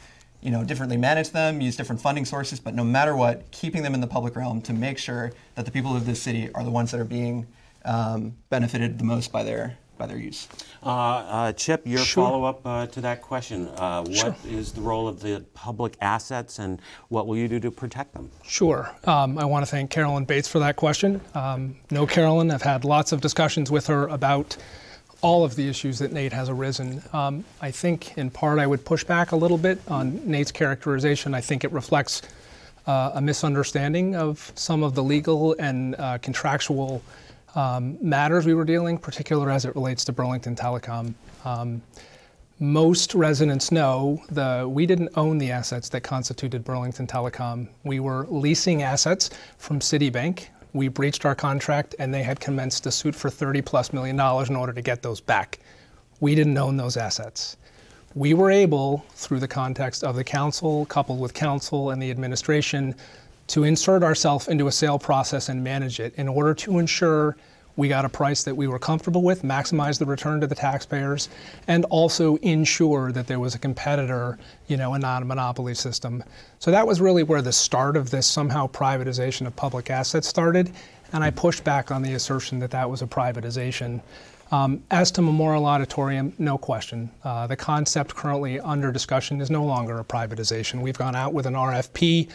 you 0.40 0.50
know 0.50 0.64
differently 0.64 0.96
manage 0.96 1.30
them, 1.30 1.60
use 1.60 1.76
different 1.76 2.00
funding 2.00 2.24
sources, 2.24 2.60
but 2.60 2.74
no 2.74 2.84
matter 2.84 3.14
what, 3.14 3.50
keeping 3.50 3.82
them 3.82 3.94
in 3.94 4.00
the 4.00 4.06
public 4.06 4.36
realm 4.36 4.62
to 4.62 4.72
make 4.72 4.98
sure 4.98 5.32
that 5.54 5.64
the 5.64 5.70
people 5.70 5.94
of 5.94 6.06
this 6.06 6.22
city 6.22 6.50
are 6.54 6.64
the 6.64 6.70
ones 6.70 6.90
that 6.90 7.00
are 7.00 7.04
being 7.04 7.46
um, 7.84 8.34
benefited 8.48 8.98
the 8.98 9.04
most 9.04 9.32
by 9.32 9.42
their 9.42 9.78
by 10.00 10.06
their 10.06 10.18
use. 10.18 10.48
Uh, 10.82 10.88
uh, 10.88 11.52
Chip, 11.52 11.86
your 11.86 11.98
sure. 11.98 12.24
follow-up 12.24 12.60
uh, 12.64 12.86
to 12.86 13.00
that 13.02 13.20
question. 13.20 13.68
Uh, 13.68 14.02
what 14.02 14.16
sure. 14.16 14.36
is 14.48 14.72
the 14.72 14.80
role 14.80 15.06
of 15.06 15.20
the 15.20 15.44
public 15.54 15.96
assets 16.00 16.58
and 16.58 16.80
what 17.08 17.26
will 17.26 17.36
you 17.36 17.46
do 17.46 17.60
to 17.60 17.70
protect 17.70 18.14
them? 18.14 18.30
Sure. 18.42 18.90
Um, 19.04 19.38
I 19.38 19.44
want 19.44 19.64
to 19.64 19.70
thank 19.70 19.90
Carolyn 19.90 20.24
Bates 20.24 20.48
for 20.48 20.58
that 20.58 20.76
question. 20.76 21.20
Um, 21.34 21.76
know 21.90 22.06
Carolyn. 22.06 22.50
I've 22.50 22.62
had 22.62 22.84
lots 22.84 23.12
of 23.12 23.20
discussions 23.20 23.70
with 23.70 23.86
her 23.88 24.08
about 24.08 24.56
all 25.20 25.44
of 25.44 25.54
the 25.54 25.68
issues 25.68 25.98
that 25.98 26.12
Nate 26.12 26.32
has 26.32 26.48
arisen. 26.48 27.02
Um, 27.12 27.44
I 27.60 27.70
think 27.70 28.16
in 28.16 28.30
part 28.30 28.58
I 28.58 28.66
would 28.66 28.82
push 28.86 29.04
back 29.04 29.32
a 29.32 29.36
little 29.36 29.58
bit 29.58 29.78
on 29.86 30.26
Nate's 30.26 30.50
characterization. 30.50 31.34
I 31.34 31.42
think 31.42 31.62
it 31.62 31.72
reflects 31.72 32.22
uh, 32.86 33.10
a 33.14 33.20
misunderstanding 33.20 34.16
of 34.16 34.50
some 34.54 34.82
of 34.82 34.94
the 34.94 35.02
legal 35.02 35.54
and 35.58 35.94
uh, 35.96 36.16
contractual 36.18 37.02
um, 37.54 37.98
matters 38.00 38.46
we 38.46 38.54
were 38.54 38.64
dealing, 38.64 38.98
particularly 38.98 39.52
as 39.52 39.64
it 39.64 39.74
relates 39.74 40.04
to 40.04 40.12
Burlington 40.12 40.54
Telecom. 40.54 41.14
Um, 41.44 41.82
most 42.60 43.14
residents 43.14 43.72
know 43.72 44.22
we 44.68 44.84
didn't 44.84 45.08
own 45.16 45.38
the 45.38 45.50
assets 45.50 45.88
that 45.88 46.02
constituted 46.02 46.62
Burlington 46.62 47.06
Telecom. 47.06 47.68
We 47.84 48.00
were 48.00 48.26
leasing 48.28 48.82
assets 48.82 49.30
from 49.56 49.80
Citibank. 49.80 50.48
We 50.74 50.88
breached 50.88 51.24
our 51.24 51.34
contract 51.34 51.94
and 51.98 52.12
they 52.12 52.22
had 52.22 52.38
commenced 52.38 52.86
a 52.86 52.90
suit 52.90 53.14
for 53.14 53.30
30 53.30 53.62
plus 53.62 53.92
million 53.92 54.16
dollars 54.16 54.50
in 54.50 54.56
order 54.56 54.74
to 54.74 54.82
get 54.82 55.02
those 55.02 55.20
back. 55.20 55.58
We 56.20 56.34
didn't 56.34 56.58
own 56.58 56.76
those 56.76 56.98
assets. 56.98 57.56
We 58.14 58.34
were 58.34 58.50
able, 58.50 59.06
through 59.12 59.40
the 59.40 59.48
context 59.48 60.04
of 60.04 60.16
the 60.16 60.24
council, 60.24 60.84
coupled 60.86 61.20
with 61.20 61.32
council 61.32 61.90
and 61.90 62.02
the 62.02 62.10
administration, 62.10 62.94
to 63.50 63.64
insert 63.64 64.04
ourselves 64.04 64.46
into 64.46 64.68
a 64.68 64.72
sale 64.72 64.98
process 64.98 65.48
and 65.48 65.62
manage 65.62 65.98
it 65.98 66.14
in 66.14 66.28
order 66.28 66.54
to 66.54 66.78
ensure 66.78 67.36
we 67.74 67.88
got 67.88 68.04
a 68.04 68.08
price 68.08 68.44
that 68.44 68.54
we 68.54 68.68
were 68.68 68.78
comfortable 68.78 69.22
with, 69.22 69.42
maximize 69.42 69.98
the 69.98 70.06
return 70.06 70.40
to 70.40 70.46
the 70.46 70.54
taxpayers, 70.54 71.28
and 71.66 71.84
also 71.86 72.36
ensure 72.36 73.10
that 73.10 73.26
there 73.26 73.40
was 73.40 73.54
a 73.54 73.58
competitor, 73.58 74.38
you 74.68 74.76
know, 74.76 74.94
a 74.94 74.98
non-monopoly 74.98 75.74
system. 75.74 76.22
So 76.60 76.70
that 76.70 76.86
was 76.86 77.00
really 77.00 77.22
where 77.22 77.42
the 77.42 77.52
start 77.52 77.96
of 77.96 78.10
this 78.10 78.26
somehow 78.26 78.68
privatization 78.68 79.46
of 79.46 79.56
public 79.56 79.90
assets 79.90 80.28
started, 80.28 80.70
and 81.12 81.24
I 81.24 81.30
pushed 81.30 81.64
back 81.64 81.90
on 81.90 82.02
the 82.02 82.14
assertion 82.14 82.60
that 82.60 82.70
that 82.70 82.88
was 82.88 83.02
a 83.02 83.06
privatization. 83.06 84.00
Um, 84.52 84.82
as 84.90 85.10
to 85.12 85.22
Memorial 85.22 85.64
Auditorium, 85.64 86.32
no 86.38 86.58
question. 86.58 87.10
Uh, 87.22 87.46
the 87.46 87.56
concept 87.56 88.14
currently 88.14 88.58
under 88.60 88.90
discussion 88.90 89.40
is 89.40 89.48
no 89.48 89.64
longer 89.64 89.98
a 89.98 90.04
privatization. 90.04 90.82
We've 90.82 90.98
gone 90.98 91.14
out 91.14 91.32
with 91.32 91.46
an 91.46 91.54
RFP 91.54 92.28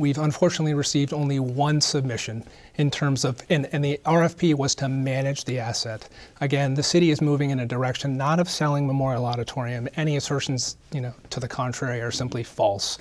we've 0.00 0.18
unfortunately 0.18 0.72
received 0.72 1.12
only 1.12 1.38
one 1.38 1.78
submission 1.78 2.42
in 2.76 2.90
terms 2.90 3.22
of, 3.22 3.42
and, 3.50 3.68
and, 3.70 3.84
the 3.84 4.00
RFP 4.06 4.54
was 4.54 4.74
to 4.76 4.88
manage 4.88 5.44
the 5.44 5.58
asset. 5.58 6.08
Again, 6.40 6.72
the 6.72 6.82
city 6.82 7.10
is 7.10 7.20
moving 7.20 7.50
in 7.50 7.60
a 7.60 7.66
direction 7.66 8.16
not 8.16 8.40
of 8.40 8.48
selling 8.48 8.86
Memorial 8.86 9.26
Auditorium. 9.26 9.88
Any 9.96 10.16
assertions, 10.16 10.78
you 10.90 11.02
know, 11.02 11.12
to 11.28 11.38
the 11.38 11.46
contrary 11.46 12.00
are 12.00 12.10
simply 12.10 12.42
false. 12.42 12.96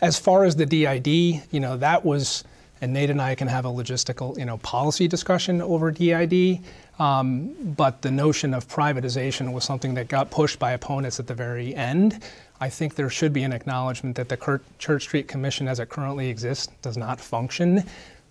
As 0.00 0.18
far 0.18 0.44
as 0.44 0.56
the 0.56 0.64
DID, 0.64 1.06
you 1.06 1.60
know, 1.60 1.76
that 1.76 2.02
was, 2.02 2.44
and 2.80 2.94
Nate 2.94 3.10
and 3.10 3.20
I 3.20 3.34
can 3.34 3.48
have 3.48 3.66
a 3.66 3.68
logistical, 3.68 4.38
you 4.38 4.46
know, 4.46 4.56
policy 4.58 5.06
discussion 5.06 5.60
over 5.60 5.90
DID. 5.90 6.60
Um, 6.98 7.54
but 7.74 8.02
the 8.02 8.10
notion 8.10 8.54
of 8.54 8.68
privatization 8.68 9.52
was 9.52 9.64
something 9.64 9.94
that 9.94 10.08
got 10.08 10.30
pushed 10.30 10.58
by 10.58 10.72
opponents 10.72 11.20
at 11.20 11.26
the 11.26 11.34
very 11.34 11.74
end. 11.74 12.22
I 12.62 12.68
think 12.68 12.94
there 12.94 13.10
should 13.10 13.32
be 13.32 13.42
an 13.42 13.52
acknowledgement 13.52 14.14
that 14.14 14.28
the 14.28 14.60
Church 14.78 15.02
Street 15.02 15.26
Commission, 15.26 15.66
as 15.66 15.80
it 15.80 15.88
currently 15.88 16.28
exists, 16.28 16.68
does 16.80 16.96
not 16.96 17.20
function. 17.20 17.82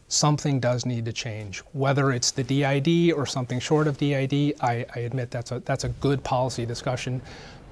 something 0.07 0.61
does 0.61 0.85
need 0.85 1.03
to 1.03 1.11
change. 1.11 1.59
Whether 1.73 2.13
it's 2.13 2.31
the 2.31 2.43
DID 2.43 3.11
or 3.11 3.25
something 3.25 3.59
short 3.59 3.87
of 3.87 3.97
DID, 3.97 4.55
I, 4.61 4.85
I 4.95 4.99
admit 4.99 5.31
that's 5.31 5.51
a, 5.51 5.59
that's 5.59 5.83
a 5.83 5.89
good 5.89 6.23
policy 6.23 6.65
discussion. 6.65 7.21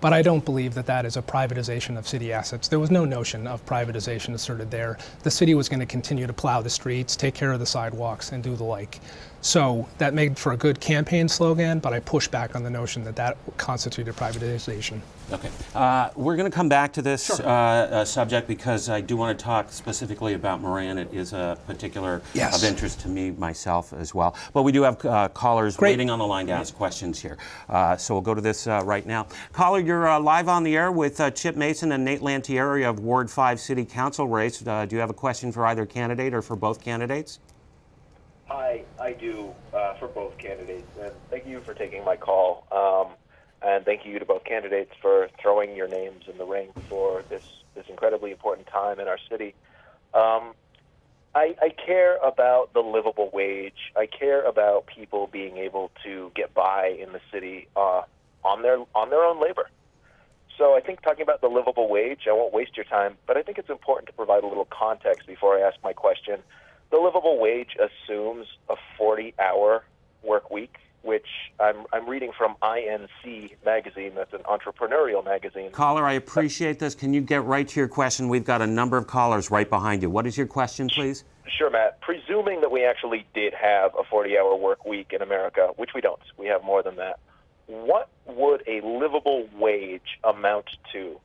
But 0.02 0.12
I 0.12 0.22
don't 0.22 0.44
believe 0.44 0.74
that 0.76 0.86
that 0.86 1.06
is 1.06 1.16
a 1.16 1.22
privatization 1.22 1.98
of 1.98 2.06
city 2.06 2.34
assets. 2.34 2.68
There 2.68 2.80
was 2.80 2.92
no 2.92 3.06
notion 3.06 3.48
of 3.48 3.66
privatization 3.66 4.34
asserted 4.34 4.70
there. 4.70 4.98
The 5.24 5.32
city 5.32 5.56
was 5.56 5.70
going 5.70 5.82
to 5.82 5.86
continue 5.86 6.28
to 6.28 6.34
plow 6.34 6.62
the 6.62 6.70
streets, 6.70 7.16
take 7.16 7.36
care 7.36 7.54
of 7.54 7.60
the 7.60 7.66
sidewalks, 7.66 8.34
and 8.34 8.44
do 8.44 8.58
the 8.58 8.66
like. 8.66 9.00
So 9.42 9.88
that 10.00 10.14
made 10.14 10.38
for 10.38 10.52
a 10.52 10.58
good 10.58 10.80
campaign 10.82 11.30
slogan, 11.30 11.80
but 11.80 11.94
I 11.94 12.00
push 12.02 12.28
back 12.28 12.56
on 12.56 12.64
the 12.64 12.70
notion 12.70 13.04
that 13.06 13.16
that 13.16 13.38
constituted 13.58 14.16
privatization. 14.16 15.00
Okay. 15.32 15.50
Uh, 15.76 16.10
we're 16.16 16.36
going 16.36 16.50
to 16.50 16.56
come 16.56 16.68
back 16.70 16.92
to 16.94 17.02
this 17.02 17.40
uh, 17.40 17.44
uh, 17.44 18.06
subject 18.06 18.48
because 18.48 18.90
I 18.90 19.00
do 19.00 19.16
want 19.16 19.38
to 19.38 19.44
talk 19.46 19.72
specifically 19.72 20.34
about 20.34 20.60
Moran. 20.60 20.98
It 20.98 21.14
is 21.14 21.34
a 21.34 21.58
particular 21.68 22.22
Yes. 22.34 22.58
of 22.58 22.68
interest 22.68 23.00
to 23.02 23.08
me 23.10 23.32
myself 23.32 23.94
as 23.94 24.14
well. 24.14 24.36
But 24.54 24.64
we 24.64 24.72
do 24.72 24.82
have 24.82 25.04
uh, 25.06 25.30
callers 25.30 25.78
Great. 25.78 25.92
waiting 25.92 26.10
on 26.10 26.20
the 26.20 26.26
line 26.28 26.48
to 26.48 26.54
ask 26.54 26.76
questions 26.76 27.22
here. 27.22 27.38
Uh, 27.70 27.96
so 27.96 28.16
we'll 28.16 28.22
go 28.22 28.34
to 28.34 28.42
this 28.42 28.68
uh, 28.68 28.82
right 28.84 29.06
now. 29.06 29.28
Caller, 29.54 29.80
you're 29.80 30.08
uh, 30.08 30.20
live 30.20 30.50
on 30.50 30.64
the 30.64 30.76
air 30.76 30.92
with 30.92 31.20
uh, 31.22 31.30
Chip 31.32 31.56
Mason 31.56 31.92
and 31.92 32.04
Nate 32.04 32.22
Lantieri 32.22 32.90
of 32.90 33.00
Ward 33.00 33.30
5 33.30 33.60
City 33.60 33.86
Council 33.86 34.28
race. 34.28 34.66
Uh, 34.66 34.86
do 34.86 34.96
you 34.96 35.00
have 35.00 35.12
a 35.12 35.14
question 35.14 35.52
for 35.52 35.66
either 35.68 35.86
candidate 35.86 36.34
or 36.34 36.42
for 36.42 36.56
both 36.56 36.82
candidates? 36.84 37.40
I 38.50 38.86
I 39.00 39.14
do 39.14 39.54
uh, 39.74 39.94
for 40.00 40.08
both 40.08 40.38
candidates, 40.38 40.90
and 41.00 41.14
thank 41.30 41.46
you 41.46 41.62
for 41.66 41.74
taking 41.74 42.04
my 42.04 42.16
call. 42.16 42.66
Um, 42.72 43.16
and 43.62 43.84
thank 43.84 44.06
you 44.06 44.18
to 44.20 44.26
both 44.26 44.46
candidates 44.46 44.92
for 45.02 45.28
throwing 45.42 45.76
your 45.76 45.88
names 45.88 46.24
in 46.32 46.38
the 46.38 46.46
ring 46.46 46.70
for 46.88 47.24
this 47.30 47.44
this 47.76 47.86
incredibly 47.90 48.32
important 48.32 48.68
time 48.68 49.00
in 49.00 49.08
our 49.08 49.20
city. 49.30 49.56
Um, 50.14 50.54
I, 51.36 51.56
I 51.62 51.70
care 51.86 52.18
about 52.26 52.74
the 52.74 52.80
livable 52.80 53.30
wage. 53.32 53.92
I 53.96 54.08
care 54.08 54.44
about 54.44 54.86
people 54.88 55.30
being 55.32 55.58
able 55.58 55.92
to 56.04 56.32
get 56.36 56.54
by 56.54 56.88
in 57.00 57.14
the 57.14 57.22
city 57.32 57.68
uh, 57.76 58.02
on 58.44 58.64
their 58.64 58.80
on 58.96 59.10
their 59.10 59.24
own 59.24 59.42
labor. 59.42 59.70
So 60.58 60.76
I 60.76 60.82
think 60.82 61.02
talking 61.02 61.22
about 61.22 61.42
the 61.42 61.48
livable 61.48 61.88
wage, 61.88 62.22
I 62.28 62.34
won't 62.34 62.54
waste 62.54 62.76
your 62.76 62.84
time, 62.86 63.18
but 63.28 63.38
I 63.38 63.44
think 63.44 63.58
it's 63.58 63.70
important 63.70 64.08
to 64.08 64.14
provide 64.14 64.44
a 64.44 64.48
little 64.48 64.68
context 64.68 65.28
before 65.28 65.58
I 65.58 65.62
ask 65.62 65.78
my 65.84 65.94
question. 65.94 66.40
The 66.92 66.98
livable 66.98 67.40
wage 67.40 67.76
assumes 67.76 68.48
a 68.68 68.76
40-hour 69.00 69.84
work 70.24 70.50
week, 70.50 70.78
which 71.04 71.28
I'm, 71.60 71.86
I'm 71.94 72.10
reading 72.10 72.32
from 72.36 72.56
INC 72.64 73.56
magazine. 73.64 74.14
That's 74.16 74.34
an 74.34 74.42
entrepreneurial 74.42 75.24
magazine. 75.24 75.72
Caller, 75.72 76.06
I 76.06 76.14
appreciate 76.14 76.80
this. 76.80 76.96
Can 76.96 77.14
you 77.14 77.22
get 77.22 77.44
right 77.46 77.68
to 77.68 77.80
your 77.80 77.88
question? 77.88 78.28
We've 78.28 78.44
got 78.44 78.62
a 78.62 78.68
number 78.68 78.98
of 78.98 79.06
callers 79.06 79.52
right 79.52 79.70
behind 79.70 80.02
you. 80.02 80.10
What 80.10 80.26
is 80.26 80.36
your 80.36 80.48
question, 80.48 80.90
please? 80.90 81.24
Sure, 81.48 81.70
Matt. 81.70 82.02
Presuming 82.02 82.62
that 82.62 82.72
we 82.72 82.84
actually 82.84 83.26
did 83.36 83.54
have 83.54 83.92
a 83.94 84.04
40-hour 84.04 84.56
work 84.56 84.84
week 84.84 85.14
in 85.14 85.22
America, 85.22 85.70
which 85.78 85.92
we 85.94 86.02
don't, 86.02 86.20
we 86.38 86.48
have 86.48 86.64
more 86.64 86.82
than 86.82 86.96
that. 86.96 87.20
What 87.68 88.10
would 88.26 88.64
a 88.68 88.82
livable 88.82 89.48
wage 89.58 90.20
amount 90.24 90.66
to 90.92 91.20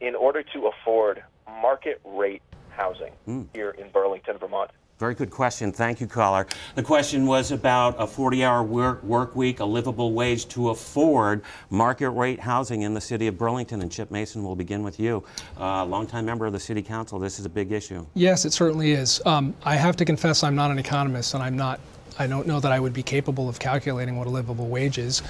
in 0.00 0.14
order 0.14 0.42
to 0.54 0.66
afford 0.66 1.22
market 1.60 2.00
rate 2.06 2.42
housing 2.70 3.12
hmm. 3.26 3.42
here 3.52 3.70
in 3.70 3.90
Burlington, 3.90 4.38
Vermont? 4.38 4.70
Very 5.00 5.14
good 5.14 5.30
question. 5.30 5.72
Thank 5.72 6.02
you, 6.02 6.06
caller. 6.06 6.46
The 6.74 6.82
question 6.82 7.24
was 7.24 7.52
about 7.52 7.96
a 7.98 8.06
40 8.06 8.44
hour 8.44 8.62
work, 8.62 9.02
work 9.02 9.34
week, 9.34 9.60
a 9.60 9.64
livable 9.64 10.12
wage 10.12 10.46
to 10.48 10.68
afford 10.68 11.40
market 11.70 12.10
rate 12.10 12.38
housing 12.38 12.82
in 12.82 12.92
the 12.92 13.00
city 13.00 13.26
of 13.26 13.38
Burlington. 13.38 13.80
And 13.80 13.90
Chip 13.90 14.10
Mason 14.10 14.44
will 14.44 14.54
begin 14.54 14.82
with 14.82 15.00
you. 15.00 15.24
Uh, 15.58 15.86
longtime 15.86 16.26
member 16.26 16.44
of 16.44 16.52
the 16.52 16.60
city 16.60 16.82
council. 16.82 17.18
This 17.18 17.38
is 17.38 17.46
a 17.46 17.48
big 17.48 17.72
issue. 17.72 18.04
Yes, 18.12 18.44
it 18.44 18.52
certainly 18.52 18.92
is. 18.92 19.22
Um, 19.24 19.54
I 19.64 19.76
have 19.76 19.96
to 19.96 20.04
confess, 20.04 20.44
I'm 20.44 20.54
not 20.54 20.70
an 20.70 20.78
economist, 20.78 21.32
and 21.32 21.42
I'm 21.42 21.56
not. 21.56 21.80
I 22.20 22.26
don't 22.26 22.46
know 22.46 22.60
that 22.60 22.70
I 22.70 22.78
would 22.78 22.92
be 22.92 23.02
capable 23.02 23.48
of 23.48 23.58
calculating 23.58 24.18
what 24.18 24.26
a 24.26 24.30
livable 24.30 24.66
wage 24.66 24.98
is. 24.98 25.20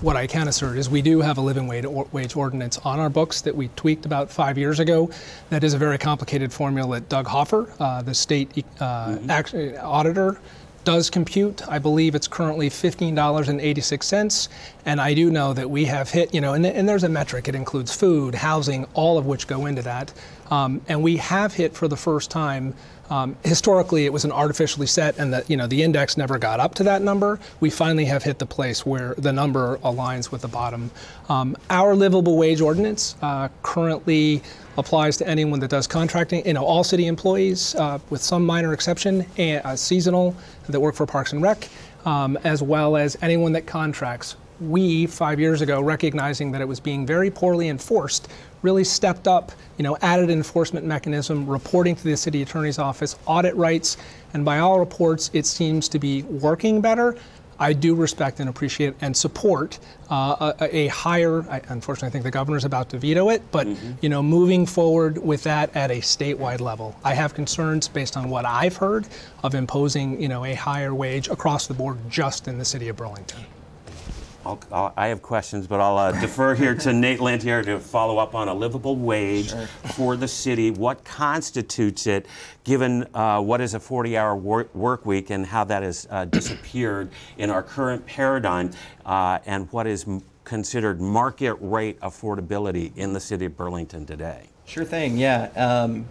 What 0.00 0.16
I 0.16 0.26
can 0.26 0.48
assert 0.48 0.78
is 0.78 0.90
we 0.90 1.00
do 1.00 1.20
have 1.20 1.38
a 1.38 1.40
living 1.40 1.68
wage, 1.68 1.84
or, 1.84 2.08
wage 2.10 2.34
ordinance 2.34 2.76
on 2.78 2.98
our 2.98 3.08
books 3.08 3.40
that 3.42 3.54
we 3.54 3.68
tweaked 3.76 4.04
about 4.04 4.32
five 4.32 4.58
years 4.58 4.80
ago. 4.80 5.10
That 5.50 5.62
is 5.62 5.74
a 5.74 5.78
very 5.78 5.96
complicated 5.96 6.52
formula 6.52 6.96
that 6.98 7.08
Doug 7.08 7.28
Hoffer, 7.28 7.72
uh, 7.78 8.02
the 8.02 8.14
state 8.14 8.64
uh, 8.80 9.18
act- 9.28 9.54
auditor, 9.54 10.40
does 10.82 11.08
compute. 11.08 11.62
I 11.68 11.78
believe 11.78 12.16
it's 12.16 12.26
currently 12.26 12.68
$15.86. 12.68 14.48
And 14.86 15.00
I 15.00 15.14
do 15.14 15.30
know 15.30 15.52
that 15.52 15.70
we 15.70 15.84
have 15.84 16.10
hit, 16.10 16.34
you 16.34 16.40
know, 16.40 16.54
and, 16.54 16.66
and 16.66 16.88
there's 16.88 17.04
a 17.04 17.08
metric. 17.08 17.46
It 17.46 17.54
includes 17.54 17.94
food, 17.94 18.34
housing, 18.34 18.86
all 18.94 19.18
of 19.18 19.26
which 19.26 19.46
go 19.46 19.66
into 19.66 19.82
that. 19.82 20.12
Um, 20.50 20.80
and 20.88 21.02
we 21.02 21.16
have 21.18 21.54
hit 21.54 21.74
for 21.74 21.88
the 21.88 21.96
first 21.96 22.30
time. 22.30 22.74
Um, 23.08 23.36
historically, 23.44 24.04
it 24.04 24.12
was 24.12 24.24
an 24.24 24.30
artificially 24.30 24.86
set, 24.86 25.18
and 25.18 25.32
that 25.32 25.50
you 25.50 25.56
know 25.56 25.66
the 25.66 25.82
index 25.82 26.16
never 26.16 26.38
got 26.38 26.60
up 26.60 26.76
to 26.76 26.84
that 26.84 27.02
number. 27.02 27.40
We 27.58 27.68
finally 27.68 28.04
have 28.04 28.22
hit 28.22 28.38
the 28.38 28.46
place 28.46 28.86
where 28.86 29.14
the 29.18 29.32
number 29.32 29.78
aligns 29.78 30.30
with 30.30 30.42
the 30.42 30.48
bottom. 30.48 30.92
Um, 31.28 31.56
our 31.70 31.96
livable 31.96 32.36
wage 32.36 32.60
ordinance 32.60 33.16
uh, 33.20 33.48
currently 33.62 34.42
applies 34.78 35.16
to 35.18 35.28
anyone 35.28 35.58
that 35.60 35.70
does 35.70 35.86
contracting, 35.86 36.46
you 36.46 36.54
know, 36.54 36.64
all 36.64 36.84
city 36.84 37.06
employees, 37.06 37.74
uh, 37.74 37.98
with 38.10 38.22
some 38.22 38.46
minor 38.46 38.72
exception, 38.72 39.26
and 39.36 39.64
uh, 39.64 39.74
seasonal 39.74 40.36
that 40.68 40.78
work 40.78 40.94
for 40.94 41.04
Parks 41.06 41.32
and 41.32 41.42
Rec, 41.42 41.68
um, 42.04 42.36
as 42.44 42.62
well 42.62 42.96
as 42.96 43.16
anyone 43.22 43.52
that 43.52 43.66
contracts. 43.66 44.36
We, 44.60 45.06
five 45.06 45.40
years 45.40 45.62
ago, 45.62 45.80
recognizing 45.80 46.52
that 46.52 46.60
it 46.60 46.68
was 46.68 46.80
being 46.80 47.06
very 47.06 47.30
poorly 47.30 47.68
enforced, 47.68 48.28
really 48.62 48.84
stepped 48.84 49.26
up, 49.26 49.52
you 49.76 49.82
know, 49.82 49.96
added 50.02 50.30
enforcement 50.30 50.86
mechanism, 50.86 51.46
reporting 51.46 51.96
to 51.96 52.04
the 52.04 52.16
city 52.16 52.42
attorney's 52.42 52.78
office, 52.78 53.16
audit 53.26 53.54
rights, 53.56 53.96
and 54.34 54.44
by 54.44 54.58
all 54.58 54.78
reports, 54.78 55.30
it 55.32 55.46
seems 55.46 55.88
to 55.88 55.98
be 55.98 56.22
working 56.24 56.80
better. 56.80 57.16
I 57.60 57.74
do 57.74 57.94
respect 57.94 58.40
and 58.40 58.48
appreciate 58.48 58.94
and 59.02 59.14
support 59.14 59.78
uh, 60.08 60.54
a, 60.60 60.76
a 60.76 60.86
higher. 60.88 61.42
I, 61.50 61.60
unfortunately, 61.68 62.08
I 62.08 62.10
think 62.10 62.24
the 62.24 62.30
governor's 62.30 62.64
about 62.64 62.88
to 62.90 62.98
veto 62.98 63.28
it, 63.28 63.42
but 63.50 63.66
you 64.00 64.08
know, 64.08 64.22
moving 64.22 64.64
forward 64.64 65.18
with 65.18 65.42
that 65.42 65.76
at 65.76 65.90
a 65.90 65.98
statewide 65.98 66.60
level. 66.60 66.96
I 67.04 67.12
have 67.12 67.34
concerns 67.34 67.86
based 67.86 68.16
on 68.16 68.30
what 68.30 68.46
I've 68.46 68.76
heard 68.76 69.06
of 69.44 69.54
imposing, 69.54 70.20
you 70.20 70.28
know, 70.28 70.46
a 70.46 70.54
higher 70.54 70.94
wage 70.94 71.28
across 71.28 71.66
the 71.66 71.74
board 71.74 71.98
just 72.08 72.48
in 72.48 72.56
the 72.56 72.64
city 72.64 72.88
of 72.88 72.96
Burlington. 72.96 73.40
I'll, 74.44 74.58
I'll, 74.72 74.92
I 74.96 75.08
have 75.08 75.20
questions, 75.20 75.66
but 75.66 75.80
I'll 75.80 75.98
uh, 75.98 76.20
defer 76.20 76.54
here 76.54 76.74
to 76.74 76.92
Nate 76.94 77.20
Lantier 77.20 77.64
to 77.64 77.78
follow 77.78 78.18
up 78.18 78.34
on 78.34 78.48
a 78.48 78.54
livable 78.54 78.96
wage 78.96 79.52
for 79.94 80.16
the 80.16 80.28
city. 80.28 80.70
What 80.70 81.04
constitutes 81.04 82.06
it, 82.06 82.26
given 82.64 83.06
uh, 83.14 83.40
what 83.42 83.60
is 83.60 83.74
a 83.74 83.80
40 83.80 84.16
hour 84.16 84.34
work, 84.34 84.74
work 84.74 85.04
week 85.04 85.30
and 85.30 85.44
how 85.44 85.64
that 85.64 85.82
has 85.82 86.06
uh, 86.10 86.24
disappeared 86.24 87.10
in 87.36 87.50
our 87.50 87.62
current 87.62 88.04
paradigm, 88.06 88.70
uh, 89.04 89.38
and 89.44 89.70
what 89.72 89.86
is 89.86 90.04
m- 90.08 90.22
considered 90.44 91.00
market 91.00 91.54
rate 91.60 92.00
affordability 92.00 92.96
in 92.96 93.12
the 93.12 93.20
city 93.20 93.44
of 93.44 93.56
Burlington 93.56 94.06
today? 94.06 94.48
Sure 94.64 94.84
thing, 94.84 95.18
yeah. 95.18 95.50
Um, 95.54 96.06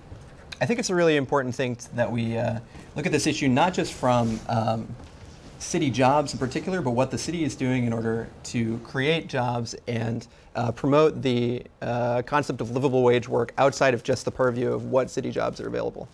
I 0.61 0.65
think 0.65 0.79
it's 0.79 0.89
a 0.89 0.95
really 0.95 1.15
important 1.15 1.55
thing 1.55 1.77
t- 1.77 1.87
that 1.95 2.11
we 2.11 2.37
uh, 2.37 2.59
look 2.95 3.05
at 3.05 3.11
this 3.11 3.25
issue 3.25 3.47
not 3.47 3.73
just 3.73 3.93
from 3.93 4.39
um, 4.49 4.93
city 5.59 5.89
jobs 5.89 6.33
in 6.33 6.39
particular, 6.39 6.81
but 6.81 6.91
what 6.91 7.11
the 7.11 7.17
city 7.17 7.43
is 7.43 7.55
doing 7.55 7.85
in 7.85 7.93
order 7.93 8.27
to 8.43 8.77
create 8.79 9.27
jobs 9.27 9.75
and 9.87 10.27
uh, 10.55 10.71
promote 10.71 11.21
the 11.21 11.63
uh, 11.81 12.21
concept 12.23 12.61
of 12.61 12.71
livable 12.71 13.03
wage 13.03 13.27
work 13.27 13.53
outside 13.57 13.93
of 13.93 14.01
just 14.03 14.25
the 14.25 14.31
purview 14.31 14.71
of 14.71 14.85
what 14.85 15.09
city 15.09 15.31
jobs 15.31 15.59
are 15.61 15.67
available. 15.67 16.07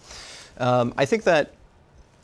Um, 0.57 0.93
I 0.97 1.05
think 1.05 1.23
that 1.23 1.53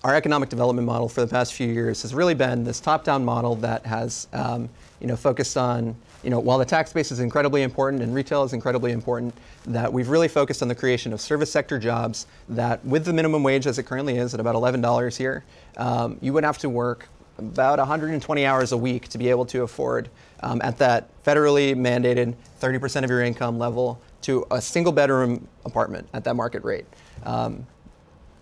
our 0.03 0.15
economic 0.15 0.50
development 0.50 0.86
model 0.86 1.08
for 1.08 1.22
the 1.22 1.27
past 1.27 1.53
few 1.53 1.67
years 1.67 2.01
has 2.01 2.13
really 2.13 2.34
been 2.34 2.63
this 2.63 2.79
top-down 2.79 3.24
model 3.24 3.55
that 3.58 3.86
has, 3.86 4.27
um, 4.34 4.67
you 5.00 5.05
know, 5.05 5.15
focused 5.15 5.58
on, 5.58 5.96
you 6.24 6.31
know, 6.31 6.39
while 6.39 6.58
the 6.58 6.65
tax 6.65 6.91
base 6.91 7.12
is 7.12 7.20
incredibly 7.20 7.62
important 7.62 8.01
and 8.01 8.13
retail 8.13 8.43
is 8.43 8.53
incredibly 8.53 8.93
important, 8.93 9.34
that 9.65 9.91
we've 9.91 10.10
really 10.10 10.27
focused 10.27 10.63
on 10.63 10.67
the 10.67 10.74
creation 10.74 11.13
of 11.13 11.22
service 11.22 11.51
sector 11.51 11.77
jobs 11.77 12.25
that, 12.50 12.84
with 12.84 13.05
the 13.05 13.13
minimum 13.13 13.43
wage 13.43 13.67
as 13.67 13.77
it 13.77 13.84
currently 13.84 14.17
is 14.17 14.34
at 14.34 14.39
about 14.39 14.55
$11 14.55 15.17
here, 15.17 15.43
um, 15.77 16.17
you 16.20 16.34
would 16.34 16.43
have 16.43 16.58
to 16.58 16.70
work 16.70 17.08
about 17.38 17.77
120 17.77 18.46
hours 18.46 18.72
a 18.72 18.77
week 18.77 19.08
to 19.08 19.20
be 19.20 19.29
able 19.29 19.46
to 19.46 19.62
afford 19.62 20.10
um, 20.41 20.60
at 20.63 20.77
that 20.79 21.10
federally 21.24 21.75
mandated 21.75 22.34
30% 22.60 23.03
of 23.03 23.10
your 23.10 23.22
income 23.22 23.60
level 23.60 24.01
to 24.22 24.46
a 24.50 24.62
single 24.62 24.91
bedroom 24.91 25.48
apartment 25.63 26.08
at 26.13 26.24
that 26.24 26.36
market 26.36 26.63
rate. 26.63 26.86
Um, 27.24 27.65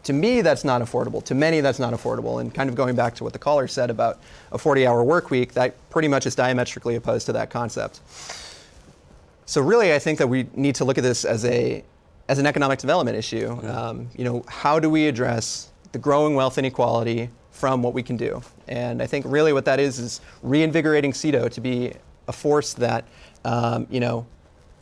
to 0.04 0.14
me, 0.14 0.42
that's 0.42 0.64
not 0.64 0.82
affordable. 0.82 1.24
To 1.26 1.36
many, 1.36 1.62
that's 1.62 1.80
not 1.80 1.94
affordable. 1.94 2.40
And 2.40 2.54
kind 2.54 2.70
of 2.70 2.76
going 2.76 2.96
back 2.96 3.16
to 3.16 3.24
what 3.24 3.34
the 3.34 3.40
caller 3.40 3.68
said 3.68 3.90
about 3.90 4.20
a 4.52 4.58
40 4.58 4.88
hour 4.88 5.04
work 5.04 5.30
week, 5.30 5.54
that 5.54 5.76
pretty 5.90 6.08
much 6.08 6.26
is 6.26 6.36
diametrically 6.36 6.96
opposed 6.96 7.26
to 7.26 7.34
that 7.34 7.50
concept. 7.50 8.00
So, 9.46 9.62
really, 9.62 9.94
I 9.94 10.00
think 10.00 10.20
that 10.20 10.28
we 10.28 10.48
need 10.54 10.76
to 10.76 10.86
look 10.86 10.98
at 10.98 11.04
this 11.04 11.26
as, 11.26 11.44
a, 11.44 11.84
as 12.28 12.38
an 12.38 12.46
economic 12.46 12.80
development 12.80 13.18
issue. 13.18 13.50
Um, 13.68 14.10
you 14.16 14.24
know, 14.24 14.44
how 14.48 14.80
do 14.80 14.90
we 14.90 15.08
address 15.08 15.70
the 15.92 15.98
growing 15.98 16.36
wealth 16.36 16.58
inequality 16.58 17.30
from 17.52 17.82
what 17.82 17.94
we 17.94 18.04
can 18.04 18.16
do? 18.16 18.42
And 18.68 19.02
I 19.02 19.08
think 19.08 19.26
really 19.28 19.52
what 19.52 19.66
that 19.66 19.80
is 19.80 20.00
is 20.00 20.22
reinvigorating 20.44 21.12
CEDO 21.12 21.50
to 21.52 21.62
be 21.62 21.94
a 22.28 22.32
force 22.32 22.74
that, 22.76 23.06
um, 23.44 23.88
you 23.90 24.00
know, 24.00 24.28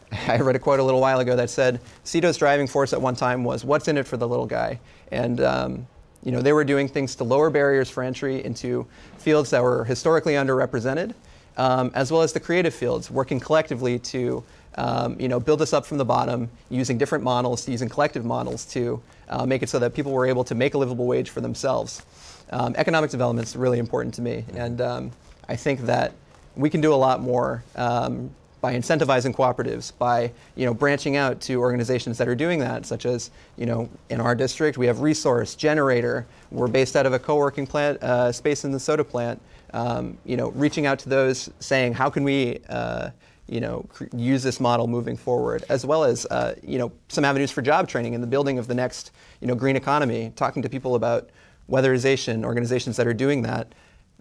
I 0.27 0.37
read 0.37 0.55
a 0.55 0.59
quote 0.59 0.79
a 0.79 0.83
little 0.83 1.01
while 1.01 1.19
ago 1.19 1.35
that 1.35 1.49
said, 1.49 1.79
CEDO's 2.05 2.37
driving 2.37 2.67
force 2.67 2.93
at 2.93 3.01
one 3.01 3.15
time 3.15 3.43
was, 3.43 3.65
what's 3.65 3.87
in 3.87 3.97
it 3.97 4.07
for 4.07 4.17
the 4.17 4.27
little 4.27 4.45
guy? 4.45 4.79
And, 5.11 5.41
um, 5.41 5.87
you 6.23 6.31
know, 6.31 6.41
they 6.41 6.53
were 6.53 6.63
doing 6.63 6.87
things 6.87 7.15
to 7.15 7.23
lower 7.23 7.49
barriers 7.49 7.89
for 7.89 8.03
entry 8.03 8.43
into 8.43 8.87
fields 9.17 9.49
that 9.51 9.63
were 9.63 9.83
historically 9.85 10.33
underrepresented, 10.33 11.13
um, 11.57 11.91
as 11.93 12.11
well 12.11 12.21
as 12.21 12.33
the 12.33 12.39
creative 12.39 12.73
fields, 12.73 13.09
working 13.11 13.39
collectively 13.39 13.99
to 13.99 14.43
um, 14.77 15.19
you 15.19 15.27
know, 15.27 15.39
build 15.39 15.61
us 15.61 15.73
up 15.73 15.85
from 15.85 15.97
the 15.97 16.05
bottom 16.05 16.49
using 16.69 16.97
different 16.97 17.23
models, 17.23 17.67
using 17.67 17.89
collective 17.89 18.23
models 18.23 18.63
to 18.65 19.01
uh, 19.29 19.45
make 19.45 19.63
it 19.63 19.69
so 19.69 19.79
that 19.79 19.93
people 19.93 20.11
were 20.11 20.25
able 20.27 20.43
to 20.43 20.55
make 20.55 20.75
a 20.75 20.77
livable 20.77 21.07
wage 21.07 21.31
for 21.31 21.41
themselves. 21.41 22.05
Um, 22.51 22.75
economic 22.77 23.09
development 23.09 23.47
is 23.47 23.55
really 23.55 23.79
important 23.79 24.13
to 24.15 24.21
me, 24.21 24.45
and 24.53 24.79
um, 24.79 25.11
I 25.49 25.55
think 25.55 25.81
that 25.81 26.13
we 26.55 26.69
can 26.69 26.79
do 26.79 26.93
a 26.93 26.95
lot 26.95 27.21
more 27.21 27.63
um, 27.75 28.29
by 28.59 28.73
incentivizing 28.73 29.33
cooperatives, 29.33 29.91
by 29.97 30.31
you 30.55 30.65
know 30.65 30.73
branching 30.73 31.15
out 31.15 31.39
to 31.41 31.55
organizations 31.55 32.17
that 32.17 32.27
are 32.27 32.35
doing 32.35 32.59
that, 32.59 32.85
such 32.85 33.05
as 33.05 33.31
you 33.55 33.65
know 33.65 33.89
in 34.09 34.19
our 34.19 34.35
district 34.35 34.77
we 34.77 34.87
have 34.87 35.01
Resource 35.01 35.55
Generator. 35.55 36.25
We're 36.51 36.67
based 36.67 36.95
out 36.95 37.05
of 37.05 37.13
a 37.13 37.19
co-working 37.19 37.67
plant 37.67 38.01
uh, 38.01 38.31
space 38.31 38.63
in 38.65 38.71
the 38.71 38.79
soda 38.79 39.03
plant. 39.03 39.41
Um, 39.73 40.17
you 40.25 40.37
know, 40.37 40.49
reaching 40.51 40.85
out 40.85 40.97
to 40.99 41.09
those, 41.09 41.49
saying 41.59 41.93
how 41.93 42.09
can 42.09 42.23
we 42.23 42.59
uh, 42.69 43.09
you 43.47 43.61
know, 43.61 43.85
cr- 43.89 44.05
use 44.15 44.43
this 44.43 44.59
model 44.59 44.87
moving 44.87 45.15
forward, 45.15 45.63
as 45.69 45.85
well 45.85 46.03
as 46.03 46.25
uh, 46.27 46.55
you 46.61 46.77
know 46.77 46.91
some 47.07 47.25
avenues 47.25 47.51
for 47.51 47.61
job 47.61 47.87
training 47.87 48.13
in 48.13 48.21
the 48.21 48.27
building 48.27 48.59
of 48.59 48.67
the 48.67 48.75
next 48.75 49.11
you 49.41 49.47
know 49.47 49.55
green 49.55 49.75
economy. 49.75 50.31
Talking 50.35 50.61
to 50.61 50.69
people 50.69 50.95
about 50.95 51.29
weatherization, 51.69 52.43
organizations 52.43 52.97
that 52.97 53.07
are 53.07 53.13
doing 53.13 53.41
that. 53.43 53.73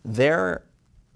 There 0.04 0.62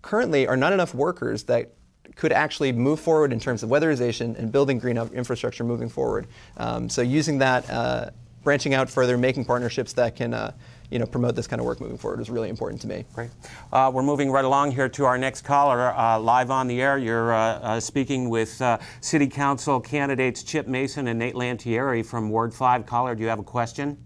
currently 0.02 0.46
are 0.46 0.56
not 0.56 0.72
enough 0.72 0.94
workers 0.94 1.44
that 1.44 1.72
could 2.16 2.32
actually 2.32 2.72
move 2.72 3.00
forward 3.00 3.32
in 3.32 3.40
terms 3.40 3.62
of 3.62 3.70
weatherization 3.70 4.38
and 4.38 4.52
building 4.52 4.78
green 4.78 4.98
infrastructure 4.98 5.64
moving 5.64 5.88
forward. 5.88 6.26
Um, 6.56 6.88
so 6.88 7.02
using 7.02 7.38
that, 7.38 7.68
uh, 7.70 8.10
branching 8.42 8.74
out 8.74 8.88
further, 8.88 9.18
making 9.18 9.44
partnerships 9.44 9.92
that 9.94 10.16
can 10.16 10.34
uh, 10.34 10.52
you 10.90 10.98
know, 10.98 11.06
promote 11.06 11.36
this 11.36 11.46
kind 11.46 11.60
of 11.60 11.66
work 11.66 11.80
moving 11.80 11.96
forward 11.96 12.20
is 12.20 12.28
really 12.28 12.48
important 12.48 12.80
to 12.82 12.88
me. 12.88 13.04
Great. 13.14 13.30
Uh, 13.72 13.90
we're 13.94 14.02
moving 14.02 14.30
right 14.30 14.44
along 14.44 14.72
here 14.72 14.88
to 14.88 15.04
our 15.04 15.16
next 15.16 15.42
caller. 15.42 15.94
Uh, 15.96 16.18
live 16.18 16.50
on 16.50 16.66
the 16.66 16.82
air, 16.82 16.98
you're 16.98 17.32
uh, 17.32 17.58
uh 17.60 17.80
speaking 17.80 18.28
with 18.28 18.60
uh, 18.60 18.78
City 19.00 19.28
Council 19.28 19.80
candidates 19.80 20.42
Chip 20.42 20.66
Mason 20.66 21.08
and 21.08 21.18
Nate 21.18 21.34
Lantieri 21.34 22.04
from 22.04 22.28
Ward 22.28 22.52
5. 22.52 22.86
Caller, 22.86 23.14
do 23.14 23.22
you 23.22 23.28
have 23.28 23.38
a 23.38 23.44
question? 23.44 23.96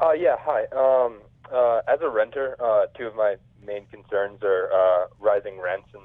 Uh, 0.00 0.12
yeah, 0.12 0.36
hi. 0.38 0.64
Um, 0.76 1.18
as 1.88 2.00
a 2.00 2.08
renter, 2.08 2.56
two 2.96 3.06
of 3.06 3.14
my 3.14 3.36
main 3.64 3.86
concerns 3.86 4.40
are 4.42 5.08
rising 5.18 5.60
rents 5.60 5.88
and 5.94 6.02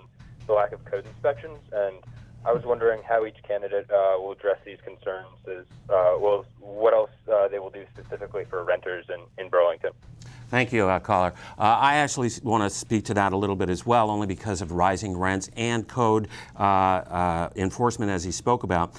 the 0.47 0.53
lack 0.53 0.71
of 0.71 0.83
code 0.85 1.05
inspections. 1.05 1.59
And 1.71 1.97
I 2.45 2.53
was 2.53 2.63
wondering 2.63 3.01
how 3.03 3.25
each 3.25 3.37
candidate 3.43 3.91
uh, 3.91 4.15
will 4.17 4.31
address 4.31 4.57
these 4.65 4.79
concerns. 4.83 5.27
Is 5.45 5.65
uh, 5.89 6.15
well, 6.17 6.45
what 6.59 6.93
else 6.93 7.11
uh, 7.31 7.47
they 7.49 7.59
will 7.59 7.69
do 7.69 7.85
specifically 7.93 8.45
for 8.45 8.63
renters 8.63 9.05
in, 9.09 9.19
in 9.43 9.49
Burlington. 9.49 9.91
Thank 10.49 10.71
you, 10.71 10.87
uh, 10.87 10.99
caller. 10.99 11.33
Uh, 11.59 11.63
I 11.63 11.95
actually 11.95 12.31
want 12.41 12.63
to 12.63 12.69
speak 12.69 13.03
to 13.05 13.13
that 13.15 13.33
a 13.33 13.37
little 13.37 13.57
bit 13.57 13.69
as 13.69 13.85
well, 13.85 14.09
only 14.09 14.27
because 14.27 14.61
of 14.61 14.71
rising 14.71 15.17
rents 15.17 15.49
and 15.57 15.85
code 15.85 16.29
uh, 16.55 17.49
enforcement, 17.57 18.11
as 18.11 18.23
he 18.23 18.31
spoke 18.31 18.63
about. 18.63 18.95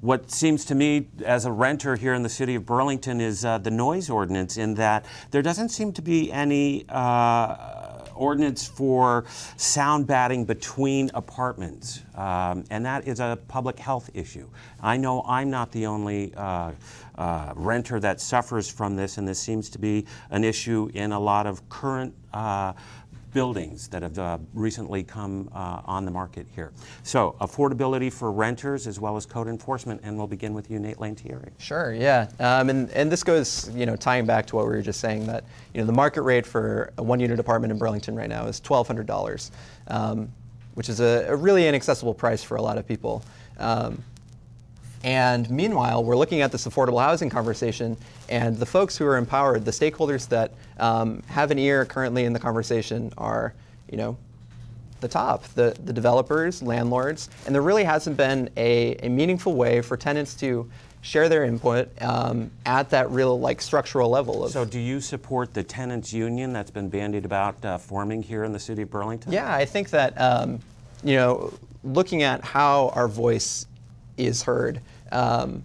What 0.00 0.30
seems 0.30 0.64
to 0.66 0.76
me, 0.76 1.08
as 1.24 1.44
a 1.44 1.50
renter 1.50 1.96
here 1.96 2.14
in 2.14 2.22
the 2.22 2.28
city 2.28 2.54
of 2.54 2.64
Burlington, 2.64 3.20
is 3.20 3.42
the 3.42 3.70
noise 3.70 4.10
ordinance, 4.10 4.56
in 4.56 4.74
that 4.74 5.04
there 5.32 5.42
doesn't 5.42 5.70
seem 5.70 5.92
to 5.94 6.02
be 6.02 6.30
any 6.30 6.84
ordinance 8.14 8.66
for 8.66 9.24
sound 9.56 10.06
batting 10.06 10.44
between 10.44 11.10
apartments, 11.14 12.02
um, 12.14 12.64
and 12.70 12.84
that 12.86 13.06
is 13.06 13.20
a 13.20 13.38
public 13.48 13.78
health 13.78 14.10
issue. 14.14 14.48
I 14.80 14.96
know 14.96 15.22
I'm 15.26 15.50
not 15.50 15.72
the 15.72 15.86
only 15.86 16.34
uh, 16.34 16.72
uh, 17.14 17.52
renter 17.56 18.00
that 18.00 18.20
suffers 18.20 18.68
from 18.68 18.96
this, 18.96 19.18
and 19.18 19.26
this 19.26 19.38
seems 19.38 19.68
to 19.70 19.78
be 19.78 20.06
an 20.30 20.44
issue 20.44 20.90
in 20.94 21.12
a 21.12 21.20
lot 21.20 21.46
of 21.46 21.68
current 21.68 22.14
uh, 22.32 22.72
buildings 23.32 23.88
that 23.88 24.02
have 24.02 24.18
uh, 24.18 24.38
recently 24.54 25.02
come 25.02 25.48
uh, 25.52 25.80
on 25.84 26.04
the 26.04 26.10
market 26.10 26.46
here. 26.54 26.72
So, 27.02 27.34
affordability 27.40 28.12
for 28.12 28.30
renters 28.30 28.86
as 28.86 29.00
well 29.00 29.16
as 29.16 29.26
code 29.26 29.48
enforcement, 29.48 30.00
and 30.04 30.16
we'll 30.16 30.26
begin 30.26 30.54
with 30.54 30.70
you, 30.70 30.78
Nate 30.78 30.98
Lantieri. 30.98 31.50
Sure, 31.58 31.92
yeah. 31.92 32.28
Um, 32.38 32.70
and, 32.70 32.90
and 32.90 33.10
this 33.10 33.22
goes, 33.22 33.70
you 33.74 33.86
know, 33.86 33.96
tying 33.96 34.26
back 34.26 34.46
to 34.46 34.56
what 34.56 34.66
we 34.66 34.72
were 34.72 34.82
just 34.82 35.00
saying 35.00 35.26
that, 35.26 35.44
you 35.74 35.80
know, 35.80 35.86
the 35.86 35.92
market 35.92 36.22
rate 36.22 36.46
for 36.46 36.92
a 36.98 37.02
one 37.02 37.20
unit 37.20 37.38
apartment 37.38 37.72
in 37.72 37.78
Burlington 37.78 38.14
right 38.14 38.28
now 38.28 38.46
is 38.46 38.60
$1,200, 38.60 39.50
um, 39.88 40.32
which 40.74 40.88
is 40.88 41.00
a, 41.00 41.26
a, 41.28 41.36
really 41.36 41.66
inaccessible 41.66 42.14
price 42.14 42.42
for 42.42 42.56
a 42.56 42.62
lot 42.62 42.78
of 42.78 42.86
people. 42.86 43.22
Um, 43.58 44.02
and 45.04 45.48
meanwhile, 45.50 46.04
we're 46.04 46.16
looking 46.16 46.40
at 46.42 46.52
this 46.52 46.66
affordable 46.66 47.02
housing 47.02 47.28
conversation, 47.28 47.96
and 48.28 48.56
the 48.56 48.66
folks 48.66 48.96
who 48.96 49.06
are 49.06 49.16
empowered, 49.16 49.64
the 49.64 49.70
stakeholders 49.70 50.28
that 50.28 50.52
um, 50.78 51.22
have 51.26 51.50
an 51.50 51.58
ear 51.58 51.84
currently 51.84 52.24
in 52.24 52.32
the 52.32 52.38
conversation, 52.38 53.12
are, 53.18 53.54
you 53.90 53.96
know, 53.96 54.16
the 55.00 55.08
top, 55.08 55.44
the, 55.54 55.76
the 55.84 55.92
developers, 55.92 56.62
landlords, 56.62 57.28
and 57.46 57.54
there 57.54 57.62
really 57.62 57.84
hasn't 57.84 58.16
been 58.16 58.48
a, 58.56 58.94
a 59.02 59.08
meaningful 59.08 59.54
way 59.54 59.82
for 59.82 59.96
tenants 59.96 60.34
to 60.34 60.70
share 61.00 61.28
their 61.28 61.44
input 61.44 61.90
um, 62.00 62.48
at 62.64 62.88
that 62.90 63.10
real 63.10 63.38
like 63.40 63.60
structural 63.60 64.08
level. 64.08 64.48
so, 64.48 64.64
do 64.64 64.78
you 64.78 65.00
support 65.00 65.52
the 65.52 65.62
tenants 65.62 66.12
union 66.12 66.52
that's 66.52 66.70
been 66.70 66.88
bandied 66.88 67.24
about 67.24 67.62
uh, 67.64 67.76
forming 67.76 68.22
here 68.22 68.44
in 68.44 68.52
the 68.52 68.60
city 68.60 68.82
of 68.82 68.90
Burlington? 68.90 69.32
Yeah, 69.32 69.52
I 69.52 69.64
think 69.64 69.90
that 69.90 70.18
um, 70.20 70.60
you 71.02 71.16
know, 71.16 71.52
looking 71.82 72.22
at 72.22 72.44
how 72.44 72.90
our 72.94 73.08
voice 73.08 73.66
is 74.16 74.42
heard 74.42 74.80
um, 75.10 75.62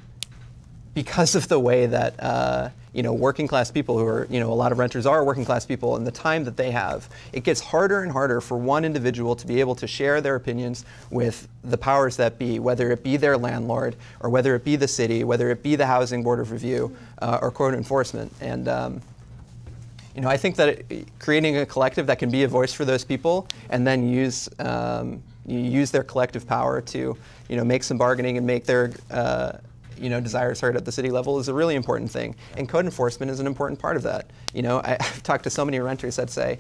because 0.93 1.35
of 1.35 1.47
the 1.47 1.59
way 1.59 1.85
that 1.85 2.21
uh, 2.21 2.69
you 2.93 3.03
know 3.03 3.13
working 3.13 3.47
class 3.47 3.69
people 3.69 3.97
who 3.97 4.05
are 4.05 4.27
you 4.29 4.39
know 4.39 4.51
a 4.51 4.55
lot 4.55 4.71
of 4.71 4.79
renters 4.79 5.05
are 5.05 5.23
working 5.23 5.45
class 5.45 5.65
people 5.65 5.95
and 5.95 6.07
the 6.07 6.11
time 6.11 6.43
that 6.43 6.57
they 6.57 6.71
have 6.71 7.09
it 7.33 7.43
gets 7.43 7.61
harder 7.61 8.01
and 8.01 8.11
harder 8.11 8.41
for 8.41 8.57
one 8.57 8.83
individual 8.83 9.35
to 9.35 9.45
be 9.45 9.59
able 9.59 9.75
to 9.75 9.85
share 9.85 10.21
their 10.21 10.35
opinions 10.35 10.85
with 11.11 11.47
the 11.63 11.77
powers 11.77 12.17
that 12.17 12.39
be 12.39 12.57
whether 12.59 12.91
it 12.91 13.03
be 13.03 13.15
their 13.15 13.37
landlord 13.37 13.95
or 14.21 14.29
whether 14.29 14.55
it 14.55 14.63
be 14.63 14.75
the 14.75 14.87
city 14.87 15.23
whether 15.23 15.51
it 15.51 15.61
be 15.61 15.75
the 15.75 15.85
housing 15.85 16.23
board 16.23 16.39
of 16.39 16.51
review 16.51 16.95
uh, 17.21 17.39
or 17.41 17.51
code 17.51 17.73
enforcement. 17.73 18.31
And 18.41 18.67
um, 18.67 19.01
you 20.15 20.21
know, 20.21 20.29
I 20.29 20.37
think 20.37 20.55
that 20.55 20.69
it, 20.89 21.07
creating 21.19 21.57
a 21.57 21.65
collective 21.65 22.07
that 22.07 22.17
can 22.17 22.31
be 22.31 22.43
a 22.43 22.47
voice 22.47 22.73
for 22.73 22.85
those 22.85 23.03
people 23.03 23.47
and 23.69 23.85
then 23.85 24.09
use 24.09 24.49
um, 24.57 25.21
use 25.47 25.91
their 25.91 26.03
collective 26.03 26.47
power 26.47 26.81
to 26.81 27.17
you 27.49 27.55
know 27.55 27.63
make 27.63 27.83
some 27.83 27.97
bargaining 27.97 28.37
and 28.37 28.45
make 28.45 28.65
their 28.65 28.91
uh, 29.09 29.53
you 29.97 30.09
know 30.09 30.19
desires 30.19 30.59
heard 30.59 30.75
at 30.75 30.85
the 30.85 30.91
city 30.91 31.09
level 31.09 31.39
is 31.39 31.47
a 31.47 31.53
really 31.53 31.75
important 31.75 32.11
thing. 32.11 32.35
And 32.55 32.67
code 32.67 32.85
enforcement 32.85 33.31
is 33.31 33.39
an 33.39 33.47
important 33.47 33.79
part 33.79 33.95
of 33.95 34.03
that. 34.03 34.29
You 34.53 34.61
know, 34.61 34.81
I, 34.83 34.89
have 34.99 35.23
talked 35.23 35.43
to 35.45 35.49
so 35.49 35.65
many 35.65 35.79
renters 35.79 36.15
that 36.17 36.29
say, 36.29 36.59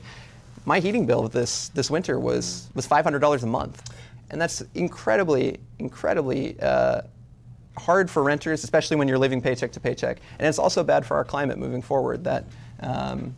my 0.65 0.79
heating 0.79 1.05
bill 1.05 1.27
this 1.27 1.69
this 1.69 1.89
winter 1.89 2.19
was 2.19 2.69
was 2.73 2.85
five 2.85 3.03
hundred 3.03 3.19
dollars 3.19 3.43
a 3.43 3.47
month, 3.47 3.93
and 4.29 4.41
that's 4.41 4.63
incredibly 4.73 5.59
incredibly. 5.79 6.59
Uh, 6.59 7.01
hard 7.77 8.09
for 8.09 8.23
renters, 8.23 8.63
especially 8.63 8.97
when 8.97 9.07
you're 9.07 9.19
living 9.19 9.39
paycheck 9.39 9.71
to 9.71 9.79
paycheck, 9.79 10.17
and 10.39 10.47
it's 10.47 10.57
also 10.57 10.83
bad 10.83 11.05
for 11.05 11.15
our 11.15 11.23
climate 11.23 11.59
moving 11.59 11.81
forward. 11.81 12.23
That 12.23 12.45
um, 12.79 13.35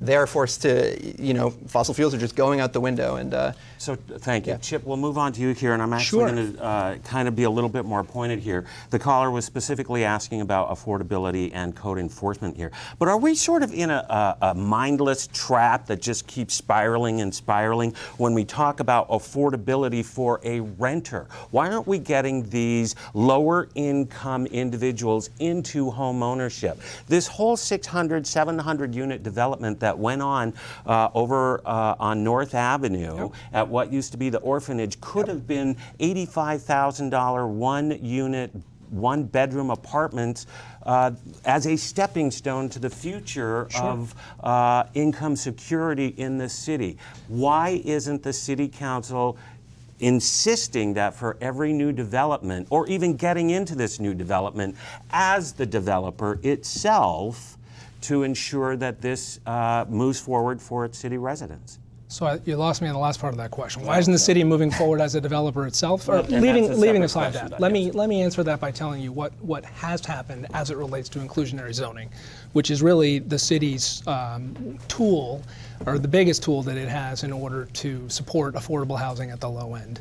they 0.00 0.16
are 0.16 0.26
forced 0.26 0.62
to, 0.62 1.22
you 1.22 1.34
know, 1.34 1.50
fossil 1.50 1.92
fuels 1.92 2.14
are 2.14 2.18
just 2.18 2.34
going 2.34 2.60
out 2.60 2.72
the 2.72 2.80
window. 2.80 3.16
And 3.16 3.34
uh, 3.34 3.52
so, 3.76 3.96
thank 3.96 4.46
you, 4.46 4.52
yeah. 4.52 4.58
Chip. 4.58 4.84
We'll 4.84 4.96
move 4.96 5.18
on 5.18 5.32
to 5.34 5.40
you 5.40 5.52
here, 5.52 5.74
and 5.74 5.82
I'm 5.82 5.92
actually 5.92 6.20
sure. 6.20 6.30
going 6.30 6.54
to 6.54 6.62
uh, 6.62 6.96
kind 6.98 7.28
of 7.28 7.36
be 7.36 7.44
a 7.44 7.50
little 7.50 7.68
bit 7.68 7.84
more 7.84 8.02
pointed 8.02 8.38
here. 8.38 8.64
The 8.90 8.98
caller 8.98 9.30
was 9.30 9.44
specifically 9.44 10.04
asking 10.04 10.40
about 10.40 10.70
affordability 10.70 11.50
and 11.52 11.76
code 11.76 11.98
enforcement 11.98 12.56
here, 12.56 12.72
but 12.98 13.08
are 13.08 13.18
we 13.18 13.34
sort 13.34 13.62
of 13.62 13.72
in 13.74 13.90
a, 13.90 14.36
a, 14.40 14.48
a 14.50 14.54
mindless 14.54 15.28
trap 15.28 15.86
that 15.86 16.00
just 16.00 16.26
keeps 16.26 16.54
spiraling 16.54 17.20
and 17.20 17.34
spiraling 17.34 17.94
when 18.16 18.32
we 18.34 18.44
talk 18.44 18.80
about 18.80 19.08
affordability 19.08 20.04
for 20.04 20.40
a 20.44 20.60
renter? 20.60 21.26
Why 21.50 21.70
aren't 21.70 21.86
we 21.86 21.98
getting 21.98 22.48
these 22.48 22.94
lower 23.12 23.68
income 23.74 24.46
individuals 24.46 25.30
into 25.40 25.90
home 25.90 26.22
ownership? 26.22 26.80
This 27.06 27.26
whole 27.26 27.56
600, 27.56 28.26
700 28.26 28.94
unit 28.94 29.22
development 29.22 29.80
that 29.80 29.89
that 29.90 29.98
went 29.98 30.22
on 30.22 30.54
uh, 30.86 31.08
over 31.14 31.60
uh, 31.66 31.96
on 31.98 32.22
North 32.22 32.54
Avenue 32.54 33.22
yep. 33.22 33.32
at 33.52 33.68
what 33.68 33.92
used 33.92 34.12
to 34.12 34.18
be 34.18 34.30
the 34.30 34.38
orphanage 34.38 35.00
could 35.00 35.26
yep. 35.26 35.34
have 35.34 35.46
been 35.48 35.76
$85,000 35.98 37.48
one 37.48 37.98
unit 38.04 38.52
one 38.90 39.22
bedroom 39.22 39.70
apartments 39.70 40.46
uh, 40.82 41.12
as 41.44 41.66
a 41.66 41.76
stepping 41.76 42.28
stone 42.30 42.68
to 42.68 42.80
the 42.80 42.90
future 42.90 43.68
sure. 43.70 43.82
of 43.82 44.14
uh, 44.40 44.84
income 44.94 45.36
security 45.36 46.08
in 46.16 46.38
the 46.38 46.48
city. 46.48 46.96
Why 47.28 47.80
isn't 47.84 48.24
the 48.24 48.32
city 48.32 48.66
council 48.66 49.38
insisting 50.00 50.94
that 50.94 51.14
for 51.14 51.36
every 51.40 51.72
new 51.72 51.92
development, 51.92 52.66
or 52.70 52.86
even 52.88 53.14
getting 53.14 53.50
into 53.50 53.76
this 53.76 54.00
new 54.00 54.14
development, 54.14 54.74
as 55.10 55.52
the 55.52 55.66
developer 55.66 56.40
itself, 56.42 57.58
to 58.02 58.22
ensure 58.22 58.76
that 58.76 59.00
this 59.00 59.40
uh, 59.46 59.84
moves 59.88 60.20
forward 60.20 60.60
for 60.60 60.84
its 60.84 60.98
city 60.98 61.18
residents? 61.18 61.78
So 62.10 62.26
I, 62.26 62.40
you 62.44 62.56
lost 62.56 62.82
me 62.82 62.88
on 62.88 62.94
the 62.94 63.00
last 63.00 63.20
part 63.20 63.32
of 63.32 63.38
that 63.38 63.52
question. 63.52 63.84
Why 63.84 63.96
isn't 64.00 64.12
the 64.12 64.18
city 64.18 64.42
moving 64.42 64.72
forward 64.72 65.00
as 65.00 65.14
a 65.14 65.20
developer 65.20 65.64
itself? 65.64 66.08
Or 66.08 66.16
and 66.16 66.42
leaving 66.42 66.80
leaving 66.80 67.04
aside 67.04 67.30
question, 67.30 67.50
that, 67.50 67.60
let 67.60 67.70
me 67.70 67.92
let 67.92 68.08
me 68.08 68.20
answer 68.20 68.42
that 68.42 68.58
by 68.58 68.72
telling 68.72 69.00
you 69.00 69.12
what 69.12 69.32
what 69.40 69.64
has 69.64 70.04
happened 70.04 70.48
as 70.52 70.72
it 70.72 70.76
relates 70.76 71.08
to 71.10 71.20
inclusionary 71.20 71.72
zoning, 71.72 72.10
which 72.52 72.72
is 72.72 72.82
really 72.82 73.20
the 73.20 73.38
city's 73.38 74.04
um, 74.08 74.76
tool, 74.88 75.44
or 75.86 76.00
the 76.00 76.08
biggest 76.08 76.42
tool 76.42 76.64
that 76.64 76.76
it 76.76 76.88
has 76.88 77.22
in 77.22 77.32
order 77.32 77.66
to 77.66 78.08
support 78.08 78.54
affordable 78.56 78.98
housing 78.98 79.30
at 79.30 79.38
the 79.38 79.48
low 79.48 79.76
end. 79.76 80.00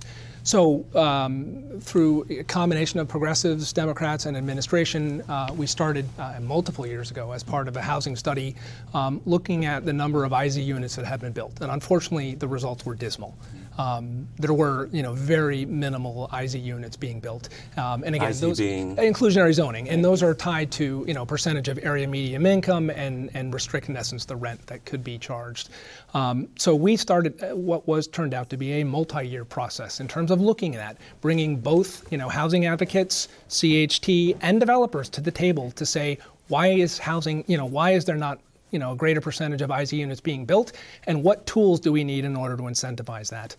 So, 0.50 0.84
um, 0.96 1.80
through 1.80 2.26
a 2.32 2.44
combination 2.44 3.00
of 3.00 3.08
progressives, 3.08 3.72
Democrats, 3.72 4.26
and 4.26 4.36
administration, 4.36 5.22
uh, 5.30 5.54
we 5.56 5.68
started 5.68 6.08
uh, 6.18 6.40
multiple 6.42 6.88
years 6.88 7.12
ago 7.12 7.34
as 7.34 7.44
part 7.44 7.68
of 7.68 7.78
a 7.78 7.82
housing 7.84 8.16
study 8.16 8.56
um, 8.96 9.22
looking 9.28 9.66
at 9.66 9.86
the 9.86 9.94
number 9.94 10.24
of 10.24 10.34
IZ 10.34 10.58
units 10.58 10.96
that 10.96 11.06
had 11.06 11.20
been 11.20 11.34
built. 11.34 11.62
And 11.62 11.70
unfortunately, 11.70 12.34
the 12.34 12.48
results 12.48 12.84
were 12.84 12.96
dismal. 12.96 13.38
Um, 13.78 14.28
there 14.38 14.54
were, 14.54 14.90
you 14.92 15.04
know, 15.04 15.14
very 15.14 15.66
minimal 15.66 16.30
IZ 16.34 16.56
units 16.56 16.98
being 16.98 17.20
built. 17.20 17.50
Um, 17.78 18.04
and 18.04 18.16
again, 18.16 18.30
IZ 18.30 18.42
those 18.42 18.58
being? 18.58 18.96
inclusionary 18.98 19.54
zoning, 19.54 19.90
and 19.90 20.04
those 20.04 20.22
are 20.22 20.34
tied 20.34 20.72
to, 20.74 21.06
you 21.08 21.14
know, 21.14 21.26
percentage 21.26 21.68
of 21.68 21.80
area 21.84 22.08
medium 22.08 22.46
income 22.46 22.90
and 22.90 23.30
and 23.34 23.54
restrict 23.54 23.90
in 23.90 23.98
essence 23.98 24.26
the 24.26 24.36
rent 24.36 24.66
that 24.68 24.86
could 24.86 25.04
be 25.04 25.18
charged. 25.18 25.70
Um, 26.14 26.48
so 26.58 26.76
we 26.76 26.98
started 26.98 27.42
uh, 27.44 27.56
what 27.56 27.88
was 27.88 28.08
turned 28.08 28.34
out 28.34 28.50
to 28.50 28.58
be 28.58 28.82
a 28.82 28.84
multi-year 28.84 29.46
process 29.46 30.00
in 30.00 30.08
terms 30.08 30.32
of 30.32 30.42
looking 30.42 30.76
at 30.76 30.98
bringing 31.22 31.58
both, 31.58 32.12
you 32.12 32.18
know, 32.18 32.30
housing 32.30 32.66
advocates, 32.66 33.28
CHT, 33.50 34.38
and 34.42 34.60
developers 34.60 35.10
to 35.10 35.22
the 35.22 35.32
table 35.32 35.72
to 35.72 35.86
say 35.86 36.18
why 36.48 36.68
is 36.68 36.98
housing, 36.98 37.44
you 37.48 37.58
know, 37.58 37.66
why 37.66 37.92
is 37.92 38.06
there 38.06 38.18
not 38.18 38.40
you 38.72 38.80
know, 38.80 38.94
a 38.94 38.96
greater 38.96 39.22
percentage 39.22 39.62
of 39.62 39.72
IZ 39.72 39.94
units 39.94 40.22
being 40.22 40.46
built, 40.46 40.72
and 41.08 41.24
what 41.24 41.46
tools 41.46 41.80
do 41.80 41.92
we 41.92 42.04
need 42.04 42.26
in 42.26 42.36
order 42.36 42.56
to 42.58 42.64
incentivize 42.64 43.30
that? 43.30 43.56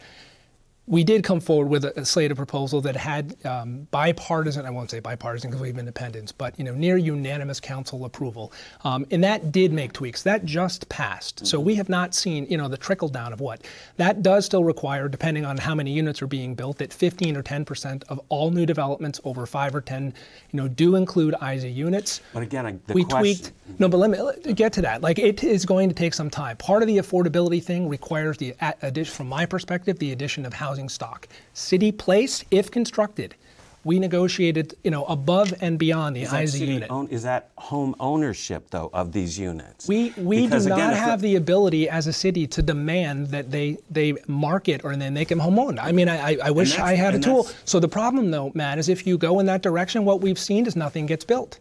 We 0.87 1.05
did 1.05 1.23
come 1.23 1.39
forward 1.39 1.69
with 1.69 1.85
a, 1.85 2.01
a 2.01 2.05
slate 2.05 2.33
of 2.33 2.37
proposal 2.37 2.81
that 2.81 2.97
had 2.97 3.37
um, 3.47 3.87
bipartisan, 3.93 4.67
I 4.67 4.71
won't 4.71 4.91
say 4.91 4.99
bipartisan 4.99 5.49
because 5.51 5.63
we 5.63 5.69
have 5.69 5.79
independents, 5.79 6.33
but 6.33 6.59
you 6.59 6.65
know, 6.65 6.75
near 6.75 6.97
unanimous 6.97 7.61
council 7.61 8.05
approval. 8.05 8.53
Um, 8.83 9.07
and 9.13 9.23
that 9.23 9.53
did 9.53 9.73
make 9.73 9.93
tweaks. 9.93 10.25
That 10.25 10.45
just 10.45 10.89
passed. 10.89 11.47
So 11.47 11.61
we 11.61 11.77
have 11.77 11.89
not 11.89 12.13
seen, 12.13 12.45
you 12.51 12.57
know, 12.57 12.67
the 12.67 12.77
trickle 12.79 13.09
down 13.09 13.33
of 13.33 13.41
what. 13.41 13.63
That 13.99 14.23
does 14.23 14.47
still 14.47 14.65
require, 14.65 15.09
depending 15.09 15.45
on 15.45 15.59
how 15.59 15.77
many 15.77 15.93
units 15.93 16.23
are 16.23 16.27
being 16.27 16.57
built, 16.57 16.79
that 16.79 16.93
15 16.93 17.37
or 17.37 17.43
10% 17.45 18.03
of 18.09 18.21
all 18.29 18.51
new 18.51 18.67
developments 18.67 19.21
over 19.23 19.47
five 19.47 19.77
or 19.77 19.83
10, 19.83 20.13
you 20.51 20.57
know, 20.57 20.67
do 20.67 20.97
include 20.97 21.37
IZ 21.41 21.67
units 21.67 22.21
But 22.33 22.43
again, 22.43 22.81
the 22.89 22.95
we 22.95 23.05
question. 23.05 23.23
tweaked. 23.23 23.53
No, 23.79 23.89
but 23.89 23.97
let 23.99 24.11
me 24.11 24.21
let- 24.21 24.55
get 24.57 24.73
to 24.75 24.83
that. 24.83 25.03
Like 25.03 25.19
it 25.19 25.43
is 25.45 25.65
going 25.65 25.89
to 25.89 25.95
take 25.95 26.15
some 26.15 26.31
time. 26.31 26.57
Part 26.57 26.83
of 26.83 26.87
the 26.89 26.99
affordability 26.99 27.63
thing 27.63 27.89
requires 27.89 28.37
the 28.39 28.55
addition, 28.83 29.15
from 29.15 29.29
my 29.29 29.47
perspective, 29.47 29.99
the 29.99 30.13
addition 30.13 30.45
of 30.47 30.53
housing 30.55 30.89
stock. 30.89 31.29
City 31.55 31.93
Place, 31.93 32.45
if 32.51 32.71
constructed, 32.71 33.35
we 33.83 33.99
negotiated, 33.99 34.75
you 34.85 34.91
know, 34.91 35.05
above 35.07 35.55
and 35.63 35.79
beyond 35.79 36.15
the 36.15 36.25
IZ 36.27 36.61
unit. 36.61 36.91
own, 36.91 37.09
is 37.09 37.23
that 37.23 37.49
home 37.57 37.95
ownership 37.99 38.69
though 38.71 38.91
of 38.93 39.13
these 39.13 39.39
units? 39.39 39.89
We, 39.89 40.13
we 40.19 40.45
Because, 40.45 40.67
do 40.67 40.75
again, 40.75 40.89
not 40.91 40.97
have 40.99 41.23
the 41.23 41.37
ability 41.37 41.89
as 41.89 42.07
a 42.07 42.13
city 42.13 42.47
to 42.49 42.61
demand 42.61 43.29
that 43.29 43.51
they, 43.51 43.79
they 43.91 44.17
market 44.27 44.85
or 44.85 44.95
then 44.97 45.15
make 45.15 45.29
them 45.29 45.39
home 45.39 45.59
owned. 45.59 45.81
I 45.81 45.93
mean, 45.93 46.11
I- 46.11 46.37
I 46.45 46.51
wish 46.51 46.79
I 46.79 46.95
had 46.95 47.15
a 47.15 47.19
tool. 47.19 47.49
So 47.65 47.81
the 47.81 47.89
problem 47.89 48.31
though, 48.31 48.53
Matt, 48.55 48.79
is 48.79 48.91
if 48.91 49.07
you 49.07 49.17
go 49.17 49.41
in 49.41 49.47
that 49.47 49.63
direction, 49.63 50.05
what 50.05 50.21
we've 50.21 50.39
seen 50.39 50.67
is 50.67 50.77
nothing 50.77 51.07
gets 51.07 51.25
built. 51.25 51.59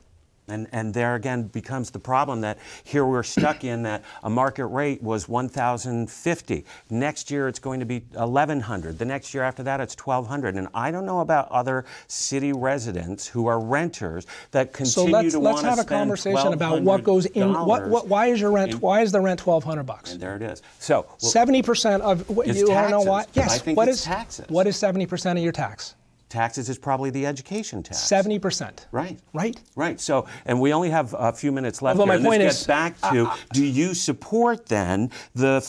And, 0.50 0.68
and 0.72 0.94
there 0.94 1.16
again 1.16 1.44
becomes 1.44 1.92
the 1.92 2.00
problem 2.00 2.42
that 2.42 2.58
here 2.84 3.06
we're 3.06 3.24
stuck 3.24 3.64
in 3.64 3.84
that 3.84 4.04
a 4.24 4.30
market 4.30 4.66
rate 4.68 5.02
was 5.02 5.28
1,050. 5.30 6.66
Next 6.90 7.32
year 7.32 7.48
it's 7.48 7.60
going 7.60 7.80
to 7.80 7.86
be 7.86 8.00
1,100. 8.14 8.98
The 8.98 9.06
next 9.06 9.34
year 9.34 9.44
after 9.44 9.64
that 9.64 9.80
it's 9.80 9.96
1,200. 9.96 10.56
And 10.56 10.68
I 10.74 10.92
don't 10.92 11.06
know 11.06 11.20
about 11.20 11.50
other 11.52 11.86
city 12.08 12.54
residents 12.54 13.28
who 13.28 13.48
are 13.48 13.60
renters 13.60 14.26
that 14.52 14.76
So 14.88 15.04
continue 15.06 15.12
let's 15.16 15.34
to 15.34 15.40
let's 15.40 15.62
have 15.62 15.80
a 15.80 15.84
conversation 15.84 16.54
about 16.54 16.82
what 16.82 17.04
goes 17.04 17.26
in. 17.28 17.54
What, 17.54 17.88
what 17.88 18.08
why 18.08 18.28
is 18.28 18.42
your 18.42 18.52
rent? 18.52 18.72
in- 18.74 18.80
Why 18.80 19.02
is 19.02 19.12
the 19.12 19.22
rent 19.22 19.40
twelve 19.40 19.64
hundred 19.64 19.84
bucks? 19.84 20.12
And 20.14 20.22
there 20.22 20.36
it 20.36 20.42
is. 20.42 20.62
So 20.80 21.06
well, 21.08 21.18
Seventy 21.32 21.62
percent 21.62 22.04
of 22.04 22.28
what 22.30 22.48
you 22.48 22.70
want 22.70 22.88
to 22.88 22.92
know 22.92 23.02
why? 23.02 23.26
Yes. 23.34 23.52
I 23.52 23.58
think 23.58 23.78
what 23.78 23.88
it's 23.88 24.00
is- 24.00 24.06
taxes. 24.06 24.46
What 24.50 24.68
is 24.68 24.76
seventy 24.78 25.06
percent 25.06 25.38
of 25.38 25.44
your 25.44 25.54
tax? 25.54 25.96
Taxes 26.30 26.70
is 26.70 26.78
probably 26.78 27.10
the 27.10 27.26
education 27.26 27.84
tax. 27.84 28.00
Seventy 28.00 28.40
percent. 28.40 28.88
Right. 28.92 29.20
Right. 29.34 29.60
Right. 29.76 30.00
So, 30.00 30.28
and 30.46 30.62
we 30.62 30.72
only 30.74 30.90
have 30.92 31.16
a 31.18 31.34
few 31.34 31.52
minutes 31.52 31.82
left 31.82 31.98
Well, 31.98 32.08
my 32.08 32.16
and 32.16 32.24
point 32.26 32.42
is- 32.44 32.66
back 32.66 33.00
to: 33.10 33.32
Do 33.52 33.66
you 33.66 33.94
support 33.94 34.68
then 34.68 35.12
the 35.36 35.60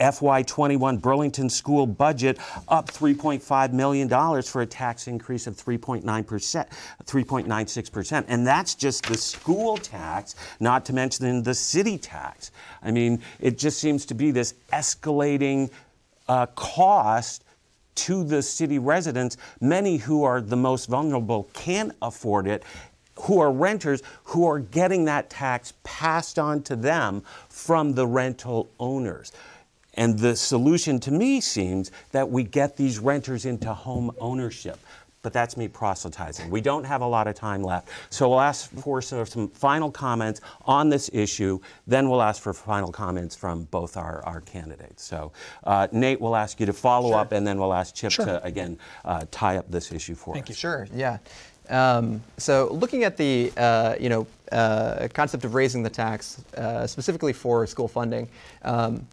FY21 0.00 1.00
Burlington 1.00 1.48
school 1.50 1.86
budget 1.86 2.38
up 2.68 2.90
3.5 2.90 3.72
million 3.72 4.08
dollars 4.08 4.48
for 4.48 4.62
a 4.62 4.66
tax 4.66 5.06
increase 5.06 5.46
of 5.46 5.56
3.9 5.56 6.26
percent, 6.26 6.68
3.96 7.04 7.92
percent, 7.92 8.26
and 8.28 8.46
that's 8.46 8.74
just 8.74 9.04
the 9.06 9.16
school 9.16 9.76
tax, 9.76 10.34
not 10.60 10.84
to 10.86 10.92
mention 10.92 11.42
the 11.42 11.54
city 11.54 11.98
tax. 11.98 12.50
I 12.82 12.90
mean, 12.90 13.20
it 13.40 13.58
just 13.58 13.78
seems 13.78 14.06
to 14.06 14.14
be 14.14 14.30
this 14.30 14.54
escalating 14.72 15.70
uh, 16.28 16.46
cost 16.46 17.44
to 18.00 18.24
the 18.24 18.42
city 18.42 18.78
residents, 18.78 19.36
many 19.60 19.98
who 19.98 20.24
are 20.24 20.40
the 20.40 20.56
most 20.56 20.86
vulnerable 20.86 21.50
can't 21.52 21.92
afford 22.00 22.46
it, 22.46 22.62
who 23.20 23.38
are 23.40 23.52
renters 23.52 24.02
who 24.24 24.46
are 24.46 24.58
getting 24.58 25.04
that 25.04 25.28
tax 25.28 25.74
passed 25.84 26.38
on 26.38 26.62
to 26.62 26.76
them 26.76 27.22
from 27.48 27.92
the 27.92 28.06
rental 28.06 28.70
owners. 28.80 29.32
And 29.94 30.18
the 30.18 30.36
solution 30.36 30.98
to 31.00 31.10
me 31.10 31.40
seems 31.40 31.90
that 32.12 32.30
we 32.30 32.44
get 32.44 32.76
these 32.76 32.98
renters 32.98 33.44
into 33.44 33.74
home 33.74 34.12
ownership. 34.18 34.78
But 35.22 35.34
that's 35.34 35.56
me 35.56 35.68
proselytizing. 35.68 36.48
We 36.48 36.62
don't 36.62 36.84
have 36.84 37.02
a 37.02 37.06
lot 37.06 37.26
of 37.26 37.34
time 37.34 37.62
left. 37.62 37.90
So 38.08 38.28
we'll 38.30 38.40
ask 38.40 38.70
for 38.70 39.02
sort 39.02 39.20
of 39.20 39.28
some 39.28 39.48
final 39.48 39.90
comments 39.90 40.40
on 40.64 40.88
this 40.88 41.10
issue. 41.12 41.60
Then 41.86 42.08
we'll 42.08 42.22
ask 42.22 42.42
for 42.42 42.54
final 42.54 42.90
comments 42.90 43.36
from 43.36 43.64
both 43.64 43.98
our, 43.98 44.24
our 44.24 44.40
candidates. 44.40 45.04
So, 45.04 45.32
uh, 45.64 45.88
Nate, 45.92 46.22
we'll 46.22 46.36
ask 46.36 46.58
you 46.58 46.64
to 46.66 46.72
follow 46.72 47.12
up, 47.12 47.32
and 47.32 47.46
then 47.46 47.58
we'll 47.58 47.74
ask 47.74 47.94
Chip 47.94 48.12
Sure. 48.12 48.24
to, 48.24 48.44
again, 48.44 48.78
uh, 49.04 49.26
tie 49.30 49.58
up 49.58 49.70
this 49.70 49.92
issue 49.92 50.14
for 50.14 50.32
Thank 50.32 50.44
us. 50.44 50.48
Thank 50.48 50.48
you. 50.48 50.54
Sure. 50.54 50.88
Yeah. 50.94 51.18
Um, 51.68 52.22
so 52.36 52.68
looking 52.72 53.04
at 53.04 53.16
the 53.16 53.52
uh, 53.56 53.94
you 54.00 54.08
know 54.08 54.26
uh, 54.50 55.06
concept 55.12 55.44
of 55.44 55.54
raising 55.54 55.82
the 55.82 55.90
tax 55.90 56.42
uh, 56.56 56.86
specifically 56.86 57.32
for 57.32 57.66
school 57.66 57.86
funding, 57.86 58.28
um, 58.62 59.06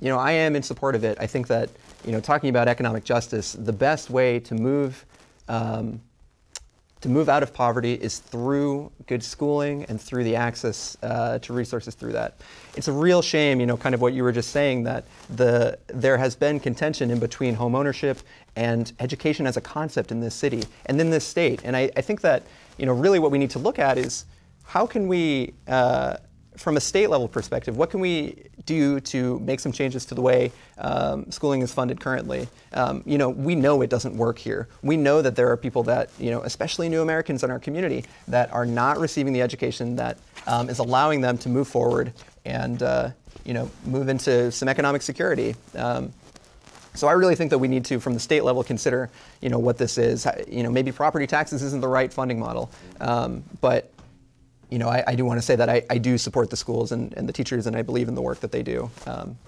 you 0.00 0.08
know 0.08 0.18
I 0.18 0.32
am 0.32 0.54
in 0.54 0.62
support 0.62 0.94
of 0.94 1.02
it. 1.02 1.18
I 1.20 1.26
think 1.26 1.48
that 1.48 1.68
you 2.04 2.12
know 2.12 2.20
talking 2.20 2.48
about 2.48 2.68
economic 2.68 3.02
justice, 3.02 3.54
the 3.54 3.72
best 3.72 4.08
way 4.10 4.38
to 4.40 4.54
move 4.54 5.04
um, 5.48 6.00
to 7.02 7.08
move 7.08 7.28
out 7.28 7.42
of 7.42 7.52
poverty 7.52 7.94
is 7.94 8.18
through 8.18 8.90
good 9.06 9.22
schooling 9.22 9.84
and 9.84 10.00
through 10.00 10.24
the 10.24 10.34
access 10.34 10.96
uh, 11.02 11.38
to 11.40 11.52
resources 11.52 11.94
through 11.94 12.12
that. 12.12 12.34
It's 12.74 12.88
a 12.88 12.92
real 12.92 13.22
shame, 13.22 13.60
you 13.60 13.66
know, 13.66 13.76
kind 13.76 13.94
of 13.94 14.00
what 14.00 14.12
you 14.12 14.22
were 14.22 14.32
just 14.32 14.50
saying, 14.50 14.84
that 14.84 15.04
the 15.36 15.78
there 15.88 16.16
has 16.16 16.34
been 16.34 16.58
contention 16.58 17.10
in 17.10 17.18
between 17.18 17.54
home 17.54 17.74
ownership 17.74 18.18
and 18.56 18.92
education 18.98 19.46
as 19.46 19.56
a 19.56 19.60
concept 19.60 20.10
in 20.10 20.20
this 20.20 20.34
city 20.34 20.64
and 20.86 21.00
in 21.00 21.10
this 21.10 21.24
state. 21.24 21.60
And 21.64 21.76
I, 21.76 21.90
I 21.96 22.00
think 22.00 22.22
that, 22.22 22.42
you 22.78 22.86
know, 22.86 22.92
really 22.92 23.18
what 23.18 23.30
we 23.30 23.38
need 23.38 23.50
to 23.50 23.58
look 23.58 23.78
at 23.78 23.98
is 23.98 24.24
how 24.64 24.86
can 24.86 25.06
we, 25.06 25.52
uh, 25.68 26.16
from 26.56 26.76
a 26.76 26.80
state 26.80 27.10
level 27.10 27.28
perspective, 27.28 27.76
what 27.76 27.90
can 27.90 28.00
we 28.00 28.44
do 28.64 29.00
to 29.00 29.38
make 29.40 29.60
some 29.60 29.72
changes 29.72 30.06
to 30.06 30.14
the 30.14 30.22
way 30.22 30.52
um, 30.78 31.30
schooling 31.30 31.62
is 31.62 31.72
funded 31.72 32.00
currently? 32.00 32.48
Um, 32.72 33.02
you 33.06 33.18
know, 33.18 33.28
we 33.28 33.54
know 33.54 33.82
it 33.82 33.90
doesn't 33.90 34.16
work 34.16 34.38
here. 34.38 34.68
We 34.82 34.96
know 34.96 35.22
that 35.22 35.36
there 35.36 35.50
are 35.50 35.56
people 35.56 35.82
that, 35.84 36.10
you 36.18 36.30
know, 36.30 36.42
especially 36.42 36.88
new 36.88 37.02
Americans 37.02 37.44
in 37.44 37.50
our 37.50 37.58
community, 37.58 38.04
that 38.28 38.52
are 38.52 38.66
not 38.66 38.98
receiving 38.98 39.32
the 39.32 39.42
education 39.42 39.96
that 39.96 40.18
um, 40.46 40.68
is 40.68 40.78
allowing 40.78 41.20
them 41.20 41.38
to 41.38 41.48
move 41.48 41.68
forward 41.68 42.12
and, 42.44 42.82
uh, 42.82 43.10
you 43.44 43.54
know, 43.54 43.70
move 43.84 44.08
into 44.08 44.50
some 44.50 44.68
economic 44.68 45.02
security. 45.02 45.54
Um, 45.74 46.12
so 46.94 47.06
I 47.08 47.12
really 47.12 47.34
think 47.34 47.50
that 47.50 47.58
we 47.58 47.68
need 47.68 47.84
to, 47.86 48.00
from 48.00 48.14
the 48.14 48.20
state 48.20 48.42
level, 48.42 48.64
consider, 48.64 49.10
you 49.42 49.50
know, 49.50 49.58
what 49.58 49.76
this 49.76 49.98
is. 49.98 50.26
You 50.48 50.62
know, 50.62 50.70
maybe 50.70 50.92
property 50.92 51.26
taxes 51.26 51.62
isn't 51.62 51.82
the 51.82 51.88
right 51.88 52.10
funding 52.10 52.38
model, 52.38 52.70
um, 53.00 53.44
but 53.60 53.92
you 54.70 54.78
know, 54.78 54.88
I, 54.88 55.04
I 55.06 55.14
do 55.14 55.24
want 55.24 55.38
to 55.38 55.42
say 55.42 55.56
that 55.56 55.68
I, 55.68 55.82
I 55.88 55.98
do 55.98 56.18
support 56.18 56.50
the 56.50 56.56
schools 56.56 56.92
and, 56.92 57.12
and 57.14 57.28
the 57.28 57.32
teachers, 57.32 57.66
and 57.66 57.76
I 57.76 57.82
believe 57.82 58.08
in 58.08 58.14
the 58.14 58.22
work 58.22 58.40
that 58.40 58.52
they 58.52 58.62
do. 58.62 58.90
Um, 59.06 59.38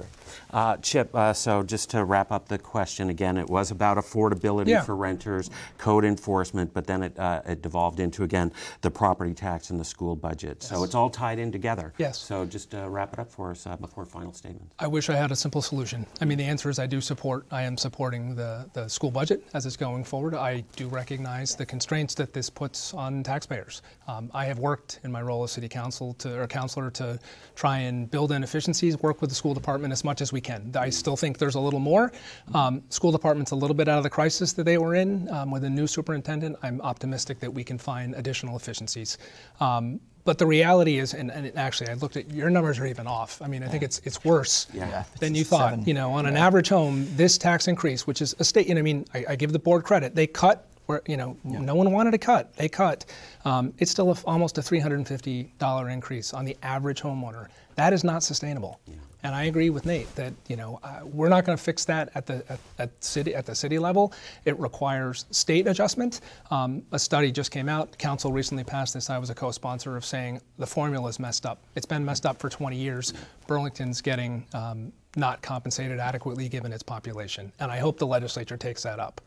Uh, 0.52 0.76
Chip, 0.78 1.14
uh, 1.14 1.32
so 1.32 1.62
just 1.62 1.90
to 1.90 2.04
wrap 2.04 2.32
up 2.32 2.48
the 2.48 2.58
question 2.58 3.10
again, 3.10 3.36
it 3.36 3.48
was 3.48 3.70
about 3.70 3.96
affordability 3.96 4.68
Yeah. 4.68 4.82
for 4.82 4.96
renters, 4.96 5.50
code 5.78 6.04
enforcement, 6.04 6.72
but 6.72 6.86
then 6.86 7.02
it, 7.02 7.18
uh, 7.18 7.42
it 7.46 7.62
devolved 7.62 8.00
into 8.00 8.22
again 8.24 8.52
the 8.80 8.90
property 8.90 9.34
tax 9.34 9.70
and 9.70 9.78
the 9.80 9.84
school 9.84 10.16
budget. 10.16 10.62
So 10.62 10.84
it's 10.84 10.94
all 10.94 11.10
tied 11.10 11.38
in 11.38 11.52
together. 11.52 11.92
Yes. 11.98 12.18
So 12.18 12.44
just 12.44 12.74
uh, 12.74 12.88
wrap 12.88 13.12
it 13.12 13.18
up 13.18 13.30
for 13.30 13.50
us 13.50 13.66
uh, 13.66 13.76
before 13.76 14.04
final 14.04 14.32
statements. 14.32 14.74
I 14.78 14.86
wish 14.86 15.10
I 15.10 15.16
had 15.16 15.30
a 15.30 15.36
simple 15.36 15.62
solution. 15.62 16.06
I 16.20 16.24
mean, 16.24 16.38
the 16.38 16.44
answer 16.44 16.70
is 16.70 16.78
I 16.78 16.86
do 16.86 17.00
support, 17.00 17.46
I 17.50 17.62
am 17.62 17.76
supporting 17.76 18.34
the, 18.34 18.68
the 18.72 18.88
school 18.88 19.10
budget 19.10 19.44
as 19.54 19.66
it's 19.66 19.76
going 19.76 20.04
forward. 20.04 20.34
I 20.34 20.64
do 20.76 20.88
recognize 20.88 21.54
the 21.54 21.66
constraints 21.66 22.14
that 22.14 22.32
this 22.32 22.50
puts 22.50 22.94
on 22.94 23.22
taxpayers. 23.22 23.82
Um, 24.06 24.30
I 24.34 24.44
have 24.46 24.58
worked 24.58 25.00
in 25.04 25.12
my 25.12 25.22
role 25.22 25.44
as 25.44 25.52
city 25.52 25.68
council 25.68 26.14
to, 26.14 26.40
or 26.40 26.46
counselor 26.46 26.90
to 26.92 27.18
try 27.54 27.78
and 27.78 28.10
build 28.10 28.32
in 28.32 28.42
efficiencies, 28.42 28.98
work 29.02 29.20
with 29.20 29.30
the 29.30 29.36
school 29.36 29.54
department 29.54 29.92
as 29.92 30.04
much 30.04 30.17
as 30.20 30.32
we 30.32 30.40
can. 30.40 30.72
I 30.78 30.90
still 30.90 31.16
think 31.16 31.38
there's 31.38 31.54
a 31.54 31.60
little 31.60 31.80
more. 31.80 32.12
Um, 32.54 32.82
school 32.90 33.12
department's 33.12 33.50
a 33.50 33.56
little 33.56 33.74
bit 33.74 33.88
out 33.88 33.98
of 33.98 34.04
the 34.04 34.10
crisis 34.10 34.52
that 34.54 34.64
they 34.64 34.78
were 34.78 34.94
in 34.94 35.28
um, 35.30 35.50
with 35.50 35.64
a 35.64 35.70
new 35.70 35.86
superintendent. 35.86 36.56
I'm 36.62 36.80
optimistic 36.80 37.40
that 37.40 37.52
we 37.52 37.64
can 37.64 37.78
find 37.78 38.14
additional 38.14 38.56
efficiencies. 38.56 39.18
Um, 39.60 40.00
but 40.24 40.36
the 40.36 40.46
reality 40.46 40.98
is, 40.98 41.14
and, 41.14 41.30
and, 41.30 41.56
actually, 41.56 41.88
I 41.88 41.94
looked 41.94 42.18
at 42.18 42.30
your 42.30 42.50
numbers 42.50 42.78
are 42.78 42.86
even 42.86 43.06
off. 43.06 43.40
I 43.40 43.46
mean, 43.46 43.62
I 43.62 43.68
think 43.68 43.82
it's 43.82 43.98
it's 44.04 44.22
worse 44.24 44.66
Yeah. 44.74 45.04
than 45.20 45.34
you 45.34 45.42
thought. 45.42 45.70
Seven. 45.70 45.84
You 45.86 45.94
know, 45.94 46.12
on 46.12 46.26
an 46.26 46.36
average 46.36 46.68
home, 46.68 47.06
this 47.16 47.38
tax 47.38 47.66
increase, 47.66 48.06
which 48.06 48.20
is 48.20 48.34
a 48.38 48.44
state, 48.44 48.68
and 48.68 48.78
I 48.78 48.82
mean, 48.82 49.06
I, 49.14 49.24
I 49.30 49.36
give 49.36 49.52
the 49.52 49.58
board 49.58 49.84
credit. 49.84 50.14
They 50.14 50.26
cut 50.26 50.68
where 50.84 51.02
you 51.06 51.16
know 51.16 51.36
no 51.44 51.74
one 51.74 51.92
wanted 51.92 52.10
to 52.10 52.18
cut. 52.18 52.54
They 52.56 52.68
cut. 52.68 53.06
Um, 53.46 53.72
it's 53.78 53.90
still 53.90 54.10
a, 54.10 54.16
almost 54.26 54.58
a 54.58 54.62
three 54.62 54.80
hundred 54.80 54.96
and 54.96 55.08
fifty 55.08 55.52
dollar 55.58 55.88
increase 55.88 56.34
on 56.34 56.44
the 56.44 56.56
average 56.62 57.00
homeowner. 57.00 57.48
That 57.76 57.92
is 57.92 58.04
not 58.04 58.22
sustainable. 58.22 58.80
And 59.22 59.34
I 59.34 59.44
agree 59.44 59.70
with 59.70 59.84
Nate 59.84 60.12
that 60.14 60.32
you 60.48 60.56
know 60.56 60.78
uh, 60.82 61.00
we're 61.04 61.28
not 61.28 61.44
going 61.44 61.56
to 61.56 61.62
fix 61.62 61.84
that 61.86 62.10
at 62.14 62.26
the 62.26 62.44
at, 62.48 62.60
at 62.78 63.04
city 63.04 63.34
at 63.34 63.46
the 63.46 63.54
city 63.54 63.78
level. 63.78 64.12
It 64.44 64.58
requires 64.58 65.26
state 65.30 65.66
adjustment. 65.66 66.20
Um, 66.50 66.82
a 66.92 66.98
study 66.98 67.32
just 67.32 67.50
came 67.50 67.68
out. 67.68 67.96
Council 67.98 68.32
recently 68.32 68.64
passed 68.64 68.94
this. 68.94 69.10
I 69.10 69.18
was 69.18 69.30
a 69.30 69.34
co-sponsor 69.34 69.96
of 69.96 70.04
saying 70.04 70.40
the 70.58 70.66
formula 70.66 71.08
is 71.08 71.18
messed 71.18 71.46
up. 71.46 71.58
It's 71.74 71.86
been 71.86 72.04
messed 72.04 72.26
up 72.26 72.38
for 72.38 72.48
20 72.48 72.76
years. 72.76 73.12
Burlington's 73.46 74.00
getting 74.00 74.46
um, 74.54 74.92
not 75.16 75.42
compensated 75.42 75.98
adequately 75.98 76.48
given 76.48 76.72
its 76.72 76.82
population, 76.82 77.52
and 77.58 77.72
I 77.72 77.78
hope 77.78 77.98
the 77.98 78.06
legislature 78.06 78.56
takes 78.56 78.82
that 78.84 79.00
up. 79.00 79.20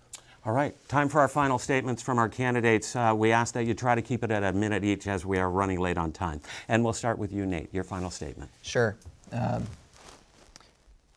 All 0.44 0.54
right, 0.54 0.76
time 0.88 1.08
for 1.08 1.22
our 1.22 1.28
final 1.28 1.60
statements 1.60 2.02
from 2.02 2.18
our 2.18 2.28
candidates. 2.28 2.96
Uh, 2.96 3.14
we 3.16 3.32
ask 3.32 3.54
that 3.54 3.66
you 3.66 3.76
try 3.76 3.94
to 3.94 4.02
keep 4.02 4.24
it 4.24 4.32
at 4.32 4.44
a 4.44 4.52
minute 4.52 4.84
each 4.84 5.06
as 5.06 5.24
we 5.24 5.38
are 5.38 5.52
running 5.52 5.80
late 5.80 6.00
on 6.00 6.12
time. 6.12 6.42
And 6.68 6.84
we'll 6.84 6.94
start 6.94 7.20
with 7.20 7.32
you, 7.32 7.46
Nate. 7.46 7.72
Your 7.72 7.84
final 7.84 8.10
statement. 8.10 8.50
Sure. 8.64 8.98
Um, 9.32 9.68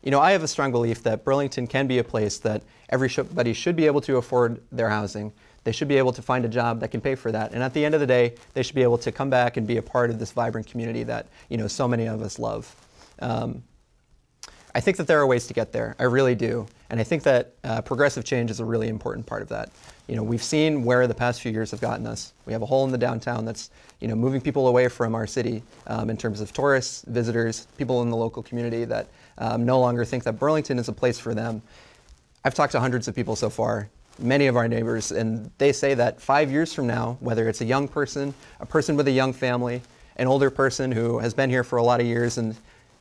you 0.05 0.11
know, 0.11 0.21
I 0.21 0.33
have 0.33 0.43
a 0.43 0.49
strong 0.49 0.71
belief 0.71 1.03
that 1.05 1.25
Burlington 1.25 1.67
can 1.67 1.87
be 1.87 1.99
a 1.99 2.05
place 2.05 2.37
that 2.38 2.62
everybody 2.90 3.55
should 3.55 3.75
be 3.75 3.87
able 3.87 4.03
to 4.03 4.19
afford 4.19 4.61
their 4.71 4.90
housing. 4.90 5.33
They 5.64 5.73
should 5.73 5.88
be 5.88 5.97
able 5.97 6.12
to 6.12 6.21
find 6.21 6.45
a 6.45 6.49
job 6.49 6.81
that 6.81 6.90
can 6.90 7.01
pay 7.01 7.14
for 7.14 7.33
that. 7.33 7.53
And 7.53 7.62
at 7.62 7.73
the 7.73 7.83
end 7.83 7.95
of 7.95 8.03
the 8.03 8.07
day, 8.07 8.35
they 8.53 8.62
should 8.62 8.75
be 8.75 8.83
able 8.83 8.99
to 8.99 9.11
come 9.11 9.31
back 9.31 9.57
and 9.57 9.67
be 9.67 9.79
a 9.79 9.83
part 9.83 10.11
of 10.11 10.19
this 10.19 10.31
vibrant 10.31 10.67
community 10.67 11.05
that, 11.05 11.29
you 11.49 11.57
know, 11.57 11.67
so 11.67 11.88
many 11.88 12.07
of 12.07 12.21
us 12.21 12.38
love. 12.38 12.77
Um, 13.21 13.62
I 14.75 14.81
think 14.81 14.97
that 14.99 15.07
there 15.07 15.21
are 15.21 15.27
ways 15.27 15.47
to 15.47 15.55
get 15.55 15.73
there. 15.73 15.95
I 15.99 16.03
really 16.03 16.35
do. 16.35 16.67
And 16.90 17.01
I 17.01 17.05
think 17.05 17.23
that 17.23 17.55
uh, 17.62 17.81
progressive 17.81 18.25
change 18.25 18.51
is 18.51 18.61
a 18.61 18.64
really 18.64 18.88
important 18.88 19.25
part 19.25 19.40
of 19.40 19.49
that. 19.49 19.71
You 20.09 20.17
know, 20.17 20.23
we've 20.23 20.43
seen 20.43 20.85
where 20.85 21.07
the 21.07 21.14
past 21.14 21.40
few 21.40 21.53
years 21.53 21.71
have 21.71 21.81
gotten 21.81 22.07
us. 22.07 22.35
We 22.45 22.53
have 22.53 22.61
a 22.61 22.67
hole 22.67 22.85
in 22.85 22.90
the 22.90 22.99
downtown 22.99 23.45
that's, 23.45 23.71
you 24.01 24.09
know, 24.09 24.17
moving 24.17 24.40
people 24.40 24.67
away 24.69 24.88
from 24.88 25.14
our 25.14 25.27
city 25.27 25.62
um, 25.87 26.11
in 26.11 26.17
terms 26.17 26.40
of 26.40 26.53
tourists, 26.53 27.05
visitors, 27.07 27.69
people 27.79 28.03
in 28.03 28.11
the 28.11 28.17
local 28.17 28.43
community 28.43 28.85
that 28.85 29.07
um, 29.38 29.64
no 29.64 29.81
longer 29.81 30.05
think 30.05 30.25
that 30.25 30.38
Burlington 30.38 30.79
is 30.79 30.88
a 30.88 30.92
place 30.92 31.18
for 31.18 31.35
them. 31.35 31.62
I've 32.44 32.55
talked 32.55 32.73
to 32.73 32.81
hundreds 32.81 33.09
of 33.09 33.14
people 33.14 33.37
so 33.37 33.51
far, 33.51 33.88
many 34.18 34.47
of 34.47 34.57
our 34.57 34.68
neighbors, 34.68 35.12
and 35.12 35.51
they 35.59 35.73
say 35.73 35.94
that 35.94 36.20
five 36.20 36.51
years 36.51 36.73
from 36.73 36.87
now, 36.87 37.16
whether 37.20 37.49
it's 37.49 37.61
a 37.61 37.64
young 37.64 37.88
person, 37.88 38.35
a 38.61 38.66
person 38.66 38.97
with 38.97 39.09
a 39.09 39.12
young 39.12 39.33
family, 39.33 39.83
an 40.16 40.27
older 40.27 40.51
person 40.51 40.92
who 40.92 41.18
has 41.18 41.35
been 41.35 41.51
here 41.51 41.64
for 41.64 41.79
a 41.79 41.83
lot 41.83 42.01
of 42.01 42.07
years, 42.07 42.38
and 42.38 42.55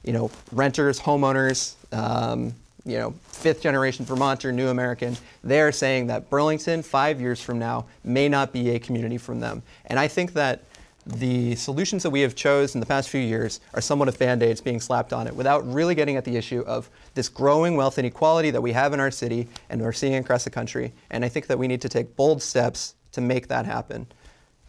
you 0.03 0.13
know, 0.13 0.29
renters, 0.51 0.99
homeowners, 0.99 1.75
um, 1.93 2.53
you 2.85 2.97
know, 2.97 3.11
fifth 3.27 3.61
generation 3.61 4.05
Vermonter, 4.05 4.51
new 4.51 4.67
American, 4.67 5.15
they're 5.43 5.71
saying 5.71 6.07
that 6.07 6.29
Burlington, 6.29 6.81
five 6.81 7.21
years 7.21 7.41
from 7.41 7.57
now, 7.59 7.85
may 8.03 8.27
not 8.27 8.51
be 8.51 8.71
a 8.71 8.79
community 8.79 9.17
from 9.17 9.39
them. 9.39 9.63
And 9.85 9.99
I 9.99 10.07
think 10.07 10.33
that 10.33 10.63
the 11.05 11.55
solutions 11.55 12.03
that 12.03 12.09
we 12.09 12.21
have 12.21 12.35
chose 12.35 12.75
in 12.75 12.79
the 12.79 12.85
past 12.85 13.09
few 13.09 13.21
years 13.21 13.59
are 13.73 13.81
somewhat 13.81 14.07
of 14.07 14.17
band-aids 14.17 14.61
being 14.61 14.79
slapped 14.79 15.11
on 15.11 15.27
it 15.27 15.35
without 15.35 15.69
really 15.71 15.95
getting 15.95 16.15
at 16.15 16.23
the 16.23 16.37
issue 16.37 16.61
of 16.61 16.89
this 17.13 17.29
growing 17.29 17.75
wealth 17.75 17.99
inequality 17.99 18.51
that 18.51 18.61
we 18.61 18.71
have 18.71 18.93
in 18.93 18.99
our 18.99 19.11
city 19.11 19.47
and 19.69 19.81
we're 19.81 19.91
seeing 19.91 20.15
across 20.15 20.43
the 20.43 20.49
country. 20.49 20.93
And 21.11 21.25
I 21.25 21.29
think 21.29 21.47
that 21.47 21.59
we 21.59 21.67
need 21.67 21.81
to 21.81 21.89
take 21.89 22.15
bold 22.15 22.41
steps 22.41 22.95
to 23.11 23.21
make 23.21 23.47
that 23.47 23.65
happen. 23.65 24.07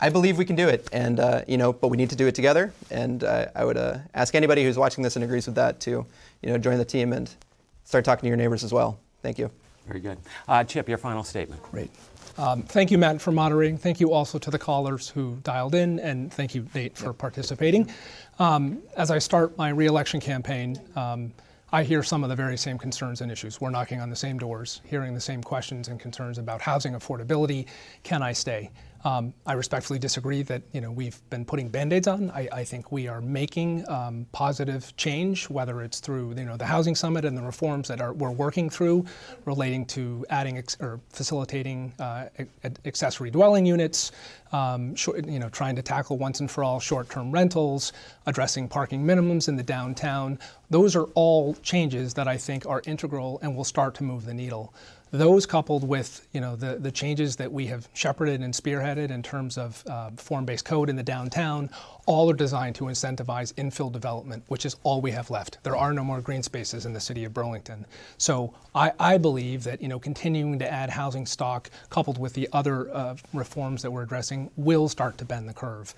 I 0.00 0.10
believe 0.10 0.38
we 0.38 0.44
can 0.44 0.56
do 0.56 0.68
it, 0.68 0.88
and 0.92 1.20
uh, 1.20 1.42
you 1.46 1.56
know, 1.56 1.72
but 1.72 1.88
we 1.88 1.96
need 1.96 2.10
to 2.10 2.16
do 2.16 2.26
it 2.26 2.34
together. 2.34 2.72
And 2.90 3.22
uh, 3.22 3.46
I 3.54 3.64
would 3.64 3.76
uh, 3.76 3.98
ask 4.12 4.34
anybody 4.34 4.64
who's 4.64 4.76
watching 4.76 5.04
this 5.04 5.16
and 5.16 5.24
agrees 5.24 5.46
with 5.46 5.54
that 5.54 5.80
to, 5.80 5.90
you 5.90 6.50
know, 6.50 6.58
join 6.58 6.78
the 6.78 6.84
team 6.84 7.12
and 7.12 7.30
start 7.84 8.04
talking 8.04 8.22
to 8.22 8.28
your 8.28 8.36
neighbors 8.36 8.64
as 8.64 8.72
well. 8.72 8.98
Thank 9.22 9.38
you. 9.38 9.50
Very 9.86 10.00
good. 10.00 10.18
Uh, 10.48 10.64
Chip, 10.64 10.88
your 10.88 10.98
final 10.98 11.22
statement. 11.22 11.62
Great. 11.62 11.90
Um, 12.36 12.62
thank 12.62 12.90
you, 12.90 12.98
Matt, 12.98 13.20
for 13.20 13.30
moderating. 13.30 13.78
Thank 13.78 14.00
you 14.00 14.12
also 14.12 14.38
to 14.38 14.50
the 14.50 14.58
callers 14.58 15.08
who 15.08 15.38
dialed 15.44 15.74
in, 15.74 16.00
and 16.00 16.32
thank 16.32 16.54
you, 16.54 16.66
Nate, 16.74 16.96
for 16.96 17.12
participating. 17.12 17.90
Um, 18.38 18.82
as 18.96 19.10
I 19.10 19.18
start 19.18 19.56
my 19.56 19.68
reelection 19.68 20.20
campaign, 20.20 20.80
um, 20.96 21.32
I 21.72 21.84
hear 21.84 22.02
some 22.02 22.22
of 22.22 22.30
the 22.30 22.36
very 22.36 22.56
same 22.56 22.78
concerns 22.78 23.20
and 23.20 23.30
issues. 23.30 23.60
We're 23.60 23.70
knocking 23.70 24.00
on 24.00 24.10
the 24.10 24.16
same 24.16 24.38
doors, 24.38 24.80
hearing 24.84 25.14
the 25.14 25.20
same 25.20 25.42
questions 25.42 25.88
and 25.88 25.98
concerns 25.98 26.38
about 26.38 26.60
housing 26.60 26.94
affordability. 26.94 27.66
Can 28.02 28.22
I 28.22 28.32
stay? 28.32 28.70
Um, 29.04 29.34
I 29.44 29.52
respectfully 29.52 29.98
disagree 29.98 30.42
that 30.44 30.62
you 30.72 30.80
know 30.80 30.90
we've 30.90 31.20
been 31.28 31.44
putting 31.44 31.68
band-aids 31.68 32.08
on. 32.08 32.30
I, 32.30 32.48
I 32.50 32.64
think 32.64 32.90
we 32.90 33.06
are 33.06 33.20
making 33.20 33.86
um, 33.88 34.26
positive 34.32 34.96
change, 34.96 35.50
whether 35.50 35.82
it's 35.82 36.00
through 36.00 36.34
you 36.38 36.46
know 36.46 36.56
the 36.56 36.64
housing 36.64 36.94
summit 36.94 37.26
and 37.26 37.36
the 37.36 37.42
reforms 37.42 37.88
that 37.88 38.00
are 38.00 38.14
we're 38.14 38.30
working 38.30 38.70
through, 38.70 39.04
relating 39.44 39.84
to 39.86 40.24
adding 40.30 40.56
ex- 40.56 40.78
or 40.80 41.00
facilitating 41.10 41.92
uh, 42.00 42.26
accessory 42.86 43.30
dwelling 43.30 43.66
units, 43.66 44.10
um, 44.52 44.94
short, 44.94 45.26
you 45.26 45.38
know 45.38 45.50
trying 45.50 45.76
to 45.76 45.82
tackle 45.82 46.16
once 46.16 46.40
and 46.40 46.50
for 46.50 46.64
all 46.64 46.80
short-term 46.80 47.30
rentals, 47.30 47.92
addressing 48.24 48.68
parking 48.68 49.04
minimums 49.04 49.48
in 49.48 49.56
the 49.56 49.62
downtown. 49.62 50.38
Those 50.70 50.96
are 50.96 51.04
all 51.14 51.54
changes 51.56 52.14
that 52.14 52.26
I 52.26 52.38
think 52.38 52.64
are 52.64 52.80
integral 52.86 53.38
and 53.42 53.54
will 53.54 53.64
start 53.64 53.94
to 53.96 54.02
move 54.02 54.24
the 54.24 54.34
needle. 54.34 54.72
Those 55.14 55.46
coupled 55.46 55.86
with 55.86 56.26
you 56.32 56.40
know 56.40 56.56
the, 56.56 56.74
the 56.74 56.90
changes 56.90 57.36
that 57.36 57.52
we 57.52 57.68
have 57.68 57.88
shepherded 57.94 58.40
and 58.40 58.52
spearheaded 58.52 59.12
in 59.12 59.22
terms 59.22 59.56
of 59.56 59.84
uh, 59.86 60.10
form-based 60.16 60.64
code 60.64 60.90
in 60.90 60.96
the 60.96 61.04
downtown, 61.04 61.70
all 62.04 62.28
are 62.32 62.34
designed 62.34 62.74
to 62.74 62.86
incentivize 62.86 63.54
infill 63.54 63.92
development, 63.92 64.42
which 64.48 64.66
is 64.66 64.74
all 64.82 65.00
we 65.00 65.12
have 65.12 65.30
left. 65.30 65.58
There 65.62 65.76
are 65.76 65.92
no 65.92 66.02
more 66.02 66.20
green 66.20 66.42
spaces 66.42 66.84
in 66.84 66.92
the 66.92 66.98
city 66.98 67.22
of 67.22 67.32
Burlington. 67.32 67.86
So 68.18 68.54
I, 68.74 68.90
I 68.98 69.18
believe 69.18 69.62
that 69.62 69.80
you 69.80 69.86
know 69.86 70.00
continuing 70.00 70.58
to 70.58 70.68
add 70.68 70.90
housing 70.90 71.26
stock 71.26 71.70
coupled 71.90 72.18
with 72.18 72.32
the 72.32 72.48
other 72.52 72.92
uh, 72.92 73.14
reforms 73.32 73.82
that 73.82 73.92
we're 73.92 74.02
addressing 74.02 74.50
will 74.56 74.88
start 74.88 75.16
to 75.18 75.24
bend 75.24 75.48
the 75.48 75.54
curve. 75.54 75.94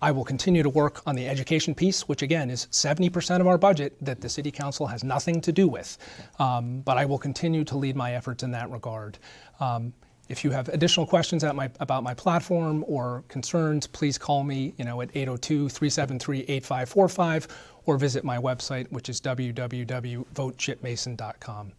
I 0.00 0.12
will 0.12 0.24
continue 0.24 0.62
to 0.62 0.68
work 0.68 1.02
on 1.06 1.16
the 1.16 1.26
education 1.26 1.74
piece, 1.74 2.02
which 2.02 2.22
again 2.22 2.50
is 2.50 2.68
70% 2.70 3.40
of 3.40 3.46
our 3.46 3.58
budget 3.58 3.96
that 4.00 4.20
the 4.20 4.28
City 4.28 4.50
Council 4.50 4.86
has 4.86 5.02
nothing 5.02 5.40
to 5.40 5.52
do 5.52 5.66
with. 5.66 5.98
Um, 6.38 6.80
but 6.80 6.96
I 6.96 7.04
will 7.04 7.18
continue 7.18 7.64
to 7.64 7.76
lead 7.76 7.96
my 7.96 8.14
efforts 8.14 8.42
in 8.42 8.50
that 8.52 8.70
regard. 8.70 9.18
Um, 9.60 9.92
if 10.28 10.44
you 10.44 10.50
have 10.50 10.68
additional 10.68 11.06
questions 11.06 11.42
my, 11.42 11.70
about 11.80 12.02
my 12.02 12.14
platform 12.14 12.84
or 12.86 13.24
concerns, 13.28 13.86
please 13.86 14.18
call 14.18 14.44
me 14.44 14.74
you 14.76 14.84
know, 14.84 15.00
at 15.00 15.10
802-373-8545 15.14 17.46
or 17.86 17.96
visit 17.96 18.24
my 18.24 18.36
website, 18.36 18.92
which 18.92 19.08
is 19.08 19.20
www.votechipmason.com. 19.20 21.72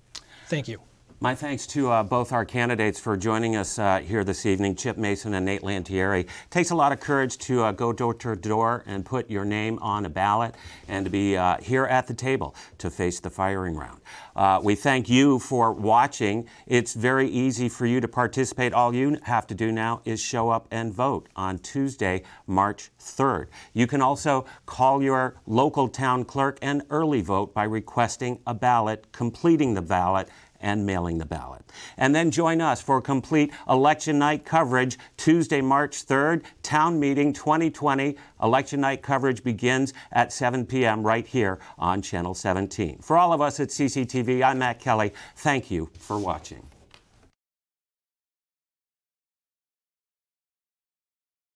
Thank 0.47 0.67
you. 0.67 0.79
My 1.21 1.35
thanks 1.35 1.67
to 1.67 1.91
uh, 1.91 2.03
both 2.03 2.31
our 2.31 2.45
candidates 2.45 2.97
for 2.97 3.17
joining 3.17 3.57
us 3.57 3.77
uh, 3.77 3.99
here 3.99 4.23
this 4.23 4.45
evening, 4.45 4.73
Chip 4.75 4.95
Mason 4.95 5.33
and 5.33 5.45
Nate 5.45 5.63
Lantieri. 5.63 6.21
It 6.21 6.29
takes 6.49 6.69
a 6.69 6.75
lot 6.75 6.93
of 6.93 7.01
courage 7.01 7.37
to 7.39 7.61
uh, 7.61 7.71
go 7.73 7.91
door 7.91 8.13
to 8.13 8.37
door 8.37 8.85
and 8.87 9.03
put 9.03 9.29
your 9.29 9.43
name 9.43 9.79
on 9.79 10.05
a 10.05 10.09
ballot 10.09 10.55
and 10.87 11.03
to 11.03 11.11
be 11.11 11.35
uh, 11.35 11.57
here 11.57 11.83
at 11.83 12.07
the 12.07 12.13
table 12.13 12.55
to 12.77 12.89
face 12.89 13.19
the 13.19 13.29
firing 13.29 13.75
round. 13.75 13.99
Uh, 14.33 14.61
we 14.63 14.75
thank 14.75 15.09
you 15.09 15.39
for 15.39 15.73
watching. 15.73 16.47
It's 16.65 16.93
very 16.93 17.27
easy 17.27 17.67
for 17.67 17.85
you 17.85 17.99
to 17.99 18.07
participate. 18.07 18.71
All 18.71 18.95
you 18.95 19.17
have 19.23 19.45
to 19.47 19.53
do 19.53 19.73
now 19.73 20.01
is 20.05 20.21
show 20.21 20.49
up 20.49 20.69
and 20.71 20.93
vote 20.93 21.27
on 21.35 21.59
Tuesday, 21.59 22.23
March 22.47 22.91
3rd. 22.97 23.47
You 23.73 23.87
can 23.87 24.01
also 24.01 24.45
call 24.65 25.03
your 25.03 25.35
local 25.45 25.89
town 25.89 26.23
clerk 26.23 26.57
and 26.61 26.81
early 26.89 27.19
vote 27.19 27.53
by 27.53 27.65
requesting 27.65 28.39
a 28.47 28.53
ballot, 28.53 29.11
completing 29.11 29.73
the 29.73 29.81
ballot, 29.81 30.29
and 30.61 30.85
mailing 30.85 31.17
the 31.17 31.25
ballot. 31.25 31.63
And 31.97 32.15
then 32.15 32.31
join 32.31 32.61
us 32.61 32.81
for 32.81 33.01
complete 33.01 33.51
election 33.67 34.19
night 34.19 34.45
coverage 34.45 34.97
Tuesday, 35.17 35.61
March 35.61 36.05
3rd, 36.05 36.43
Town 36.63 36.99
Meeting 36.99 37.33
2020. 37.33 38.15
Election 38.41 38.81
night 38.81 39.01
coverage 39.01 39.43
begins 39.43 39.93
at 40.11 40.33
7 40.33 40.65
p.m. 40.65 41.03
right 41.03 41.27
here 41.27 41.59
on 41.77 42.01
Channel 42.01 42.33
17. 42.33 42.99
For 42.99 43.17
all 43.17 43.33
of 43.33 43.41
us 43.41 43.59
at 43.59 43.69
CCTV, 43.69 44.43
I'm 44.43 44.59
Matt 44.59 44.79
Kelly. 44.79 45.13
Thank 45.35 45.71
you 45.71 45.89
for 45.97 46.17
watching. 46.17 46.78